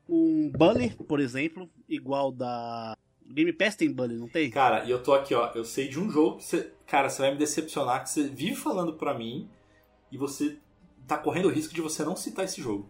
[0.08, 2.96] um Bully, por exemplo, igual da.
[3.26, 4.50] Game Pass tem Bully, não tem?
[4.52, 5.52] Cara, e eu tô aqui, ó.
[5.56, 6.74] Eu sei de um jogo que você.
[6.86, 9.50] Cara, você vai me decepcionar, que você vive falando pra mim
[10.12, 10.60] e você
[11.08, 12.90] tá correndo o risco de você não citar esse jogo.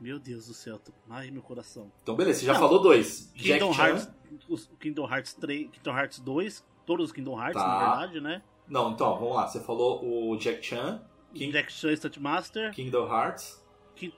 [0.00, 0.78] Meu Deus do céu.
[0.78, 1.90] tô- Ai, meu coração.
[2.02, 2.60] Então, beleza, você já Não.
[2.60, 3.32] falou dois.
[3.34, 3.82] Kingdom Jack Chan.
[3.88, 4.08] Hearts,
[4.48, 7.66] os Kingdom Hearts 3, Kingdom Hearts 2, todos os Kingdom Hearts, Tá.
[7.66, 8.42] na verdade, né?
[8.68, 9.46] Não, então, vamos lá.
[9.48, 11.02] Você falou o Jack Chan,
[11.32, 13.63] King- Jack Chan Stunt Master, Kingdom Hearts,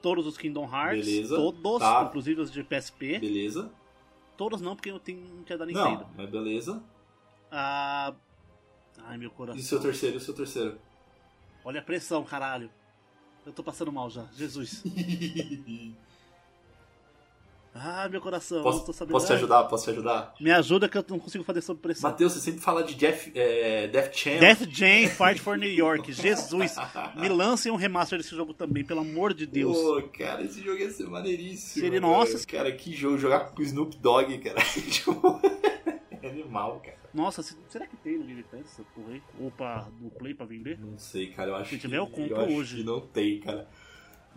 [0.01, 1.35] todos os Kingdom Hearts, Beleza.
[1.35, 2.03] todos, Tá.
[2.07, 3.19] inclusive os de PSP.
[3.19, 3.71] beleza.
[4.35, 6.01] Todos não, porque eu tenho não tinha da Nintendo.
[6.01, 6.83] Não, mas beleza.
[7.51, 8.13] Ah,
[9.05, 9.59] Ai, meu coração.
[9.59, 10.77] E seu terceiro, seu terceiro?
[11.63, 12.69] Olha a pressão, caralho.
[13.45, 14.25] Eu tô passando mal já.
[14.35, 14.83] Jesus.
[17.79, 18.57] Ah, meu coração.
[18.59, 19.11] eu não tô Posso, sabendo.
[19.13, 19.63] posso te Ai, ajudar?
[19.65, 20.33] Posso te ajudar?
[20.39, 22.09] Me ajuda que eu não consigo fazer sob pressão.
[22.09, 24.39] Matheus, você sempre fala de Jeff, é, Def Champ.
[24.39, 26.11] Death Jam Fight for New York.
[26.13, 26.75] Jesus.
[27.15, 29.77] Me lancem um remaster desse jogo também, pelo amor de Deus.
[29.77, 31.83] Pô, cara, esse jogo ia ser maneiríssimo.
[31.85, 32.45] Seria- nossa.
[32.47, 33.17] Cara, que jogo.
[33.17, 34.57] Jogar com o Snoop Dogg, cara.
[34.89, 35.39] Tipo,
[36.21, 36.97] é animal, cara.
[37.13, 39.21] Nossa, se- será que tem no Game Pass essa porra aí?
[39.39, 40.77] Ou pra, no Play pra vender?
[40.79, 41.49] Não sei, cara.
[41.51, 42.75] Eu acho Se que, tiver, eu compro acho hoje.
[42.77, 43.67] que não tem, cara.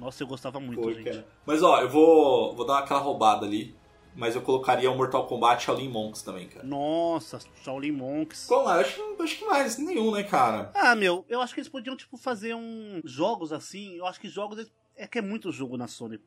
[0.00, 1.04] Nossa, eu gostava muito, Pô, gente.
[1.04, 1.26] cara.
[1.44, 3.78] Mas ó, eu vou, vou dar aquela roubada ali.
[4.12, 6.66] Mas eu colocaria o Mortal Kombat Shaolin Monks também, cara.
[6.66, 8.46] Nossa, Shaolin Monks.
[8.46, 8.88] Qual mais?
[8.88, 10.72] Acho, acho que mais nenhum, né, cara?
[10.74, 13.00] Ah, meu, eu acho que eles podiam, tipo, fazer um...
[13.04, 14.68] Jogos assim, eu acho que jogos...
[14.96, 16.18] É que é muito jogo na Sony.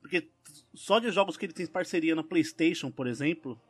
[0.00, 0.30] Porque
[0.72, 3.60] só de jogos que ele tem parceria na Playstation, por exemplo...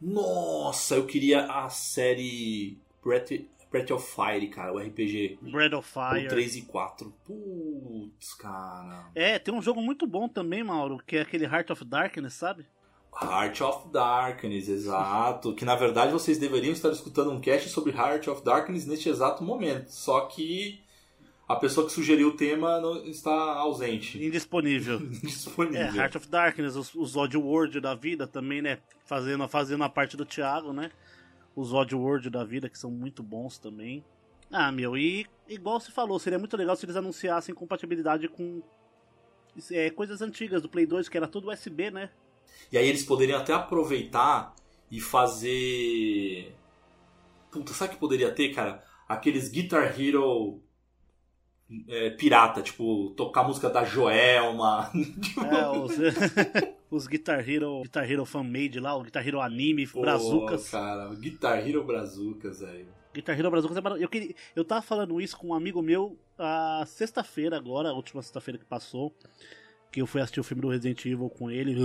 [0.00, 3.32] Nossa, eu queria a série Breath,
[3.70, 5.38] Breath of Fire, cara, o RPG.
[5.42, 6.28] Breath of O Fire...
[6.28, 7.14] 3 e 4.
[7.24, 9.10] Putz, cara.
[9.14, 12.66] É, tem um jogo muito bom também, Mauro, que é aquele Heart of Darkness, sabe?
[13.22, 15.54] Heart of Darkness, exato.
[15.54, 19.42] Que na verdade vocês deveriam estar escutando um cast sobre Heart of Darkness neste exato
[19.44, 19.88] momento.
[19.88, 20.80] Só que
[21.48, 24.24] a pessoa que sugeriu o tema não está ausente.
[24.24, 25.00] Indisponível.
[25.02, 25.80] Indisponível.
[25.80, 28.78] É, Heart of Darkness, os, os Oddworld da vida também, né?
[29.04, 30.90] Fazendo, fazendo a parte do Thiago, né?
[31.54, 34.04] Os Oddworld da vida, que são muito bons também.
[34.50, 38.62] Ah, meu, e igual você falou, seria muito legal se eles anunciassem compatibilidade com
[39.70, 42.10] é, coisas antigas do Play 2, que era tudo USB, né?
[42.72, 44.54] E aí eles poderiam até aproveitar
[44.90, 46.54] e fazer.
[47.50, 48.82] Puta, sabe que poderia ter, cara?
[49.08, 50.60] Aqueles Guitar Hero
[51.88, 54.90] é, pirata, tipo, tocar música da Joelma.
[55.50, 55.92] É, os,
[56.90, 60.68] os Guitar Hero, Guitar Hero Fan-Made lá, o Guitar Hero Anime, Pô, Brazucas.
[60.68, 62.88] cara, Guitar Hero Brazucas, velho.
[63.12, 64.04] Guitar Hero Brazucas é maravilhoso.
[64.04, 68.22] Eu, queria, eu tava falando isso com um amigo meu a sexta-feira agora, a última
[68.22, 69.14] sexta-feira que passou,
[69.90, 71.76] que eu fui assistir o filme do Resident Evil com ele.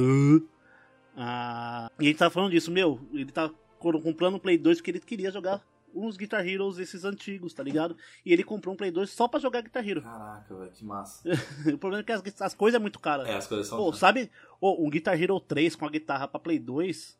[1.18, 5.00] Ah, e ele tava falando disso, meu, ele tá comprando um Play 2 porque ele
[5.00, 5.62] queria jogar
[5.96, 7.96] uns Guitar Heroes esses antigos, tá ligado?
[8.26, 10.02] E ele comprou um Play 2 só pra jogar Guitar Hero.
[10.02, 11.24] Caraca, velho, que massa.
[11.74, 13.28] o problema é que as, as coisas é muito caras.
[13.28, 13.78] É, as coisas são.
[13.78, 14.30] Pô, sabe,
[14.60, 17.18] oh, um Guitar Hero 3 com a guitarra pra Play 2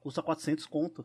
[0.00, 1.04] custa 400 conto.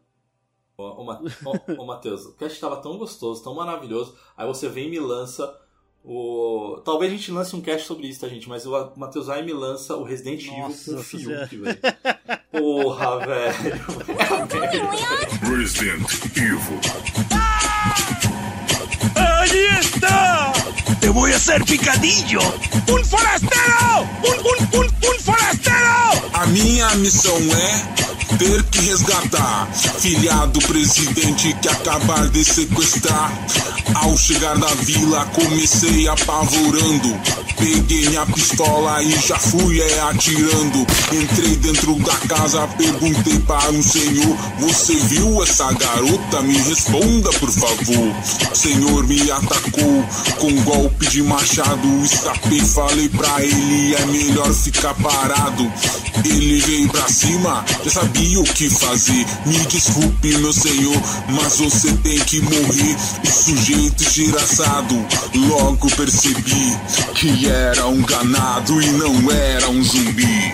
[0.77, 4.17] Ô, ô, ô, ô Matheus, o cast tava tão gostoso, tão maravilhoso.
[4.35, 5.62] Aí você vem e me lança
[6.03, 6.81] o.
[6.83, 8.47] Talvez a gente lance um cast sobre isso, tá, gente?
[8.49, 11.79] Mas o Matheus vai e me lança o Resident Evil Nossa, com Fiuk, você- velho.
[12.51, 13.81] Porra, velho.
[15.57, 16.79] Resident Evil.
[19.15, 20.53] ¡Ahí está!
[20.99, 22.39] ¡Te voy a hacer picadillo!
[22.91, 24.07] ¡Un forastero!
[24.23, 26.29] ¡Un, un, un, un forastero!
[26.33, 29.67] A minha missão é ter que resgatar
[29.99, 33.31] filha do presidente que acabar de sequestrar.
[33.95, 37.19] Ao chegar na vila comecei apavorando.
[37.57, 40.85] Peguei minha pistola e já fui é, atirando.
[41.11, 46.41] Entrei dentro da casa, perguntei para um senhor: Você viu essa garota?
[46.41, 48.15] Me responda, por favor.
[48.51, 50.05] O senhor me atacou
[50.39, 51.87] com golpe de machado.
[52.03, 55.71] Escapei, falei pra ele: É melhor ficar parado.
[56.25, 59.25] Ele veio pra cima, já sabia o que fazer.
[59.45, 62.95] Me desculpe, meu senhor, mas você tem que morrer.
[63.23, 64.95] O sujeito esgiraçado,
[65.35, 66.77] logo percebi
[67.15, 70.53] que era um ganado e não era um zumbi.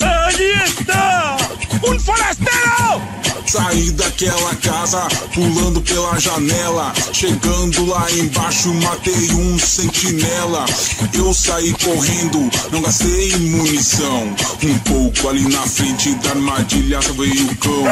[0.00, 1.36] ¡Ahí está!
[1.82, 3.18] ¡Un forastero!
[3.48, 6.92] Saí daquela casa, pulando pela janela.
[7.12, 10.66] Chegando lá embaixo, matei um sentinela.
[11.14, 14.36] Eu saí correndo, não gastei munição.
[14.62, 17.84] Um pouco ali na frente da armadilha veio o cão.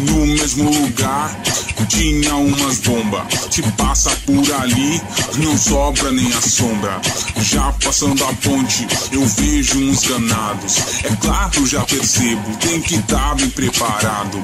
[0.00, 1.30] No mesmo lugar,
[1.88, 3.22] tinha umas bombas.
[3.52, 5.00] Se passa por ali,
[5.36, 7.00] não sobra nem a sombra.
[7.40, 10.76] Já passando a ponte, eu vejo uns ganados.
[11.04, 11.27] É claro,
[11.68, 14.42] já percebo, tem que estar bem preparado.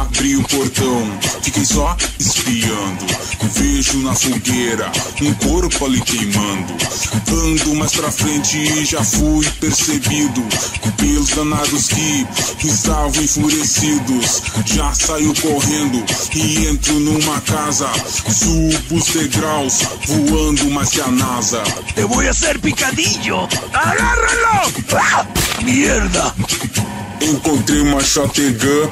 [0.00, 3.06] Abri o portão, fiquei só espiando.
[3.54, 4.90] Vejo na fogueira
[5.22, 6.74] um corpo ali queimando.
[7.30, 10.42] Ando mais pra frente e já fui percebido
[10.96, 12.26] pelos danados que
[12.64, 14.42] estavam enfurecidos.
[14.66, 16.04] Já saio correndo
[16.34, 17.88] e entro numa casa.
[18.28, 21.62] Subo os degraus, voando mais que a NASA.
[21.94, 23.48] ¡Te voy a hacer picadillo!
[23.72, 24.72] ¡Agárralo!
[24.92, 25.24] ¡Ah!
[27.20, 28.90] Encontrei uma shotgun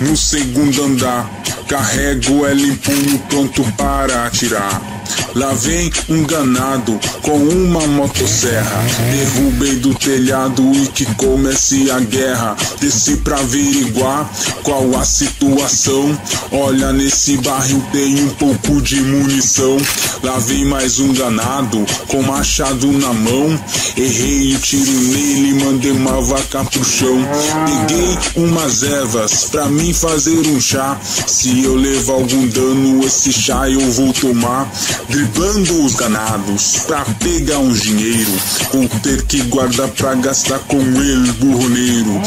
[0.00, 1.30] no segundo andar.
[1.68, 5.00] Carrego ela em punho pronto para atirar.
[5.34, 8.84] Lá vem um ganado com uma motosserra.
[9.12, 12.56] Derrubei do telhado e que comece a guerra.
[12.80, 14.28] Desci pra averiguar
[14.64, 16.18] qual a situação.
[16.50, 19.76] Olha, nesse barril tem um pouco de munição.
[20.22, 23.58] Lá vem mais um ganado com machado na mão.
[23.96, 27.18] Errei o tiro nele mandei uma vaca pro chão.
[27.66, 30.98] Peguei umas ervas pra mim fazer um chá.
[31.26, 34.70] Se eu levar algum dano, esse chá eu vou tomar.
[35.08, 38.32] Driblando os ganados pra pegar um dinheiro.
[38.72, 42.20] Vou ter que guardar pra gastar com ele, burroneiro.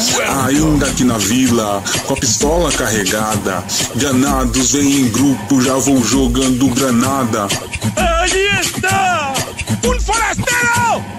[0.44, 3.64] Ainda aqui na vila, com a pistola carregada.
[3.96, 7.48] Ganados vêm em grupo, já vou jogando granada.
[7.96, 9.34] ¡Ahí está!
[9.84, 11.13] ¡Un forastero!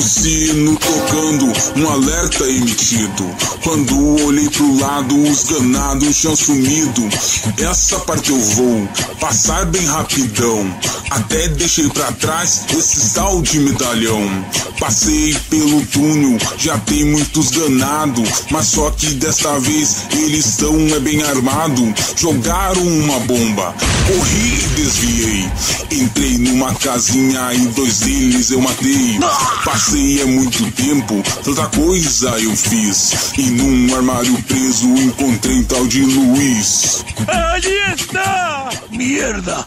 [0.00, 3.36] O sino tocando, um alerta emitido.
[3.62, 7.06] Quando olhei pro lado, os ganados tinham sumido.
[7.58, 8.88] Essa parte eu vou
[9.20, 10.74] passar bem rapidão.
[11.10, 14.46] Até deixei pra trás esse tal de medalhão.
[14.78, 18.26] Passei pelo túnel, já tem muitos ganados.
[18.50, 21.92] Mas só que desta vez eles estão é bem armados.
[22.16, 23.74] Jogaram uma bomba,
[24.06, 25.50] corri e desviei.
[25.90, 29.18] Entrei numa casinha e dois deles eu matei.
[29.64, 33.32] Passei é muito tempo, tanta coisa eu fiz.
[33.36, 37.04] E num armário preso encontrei um tal de Luiz.
[37.26, 38.70] ¡Allí está!
[38.90, 39.66] ¡Mierda!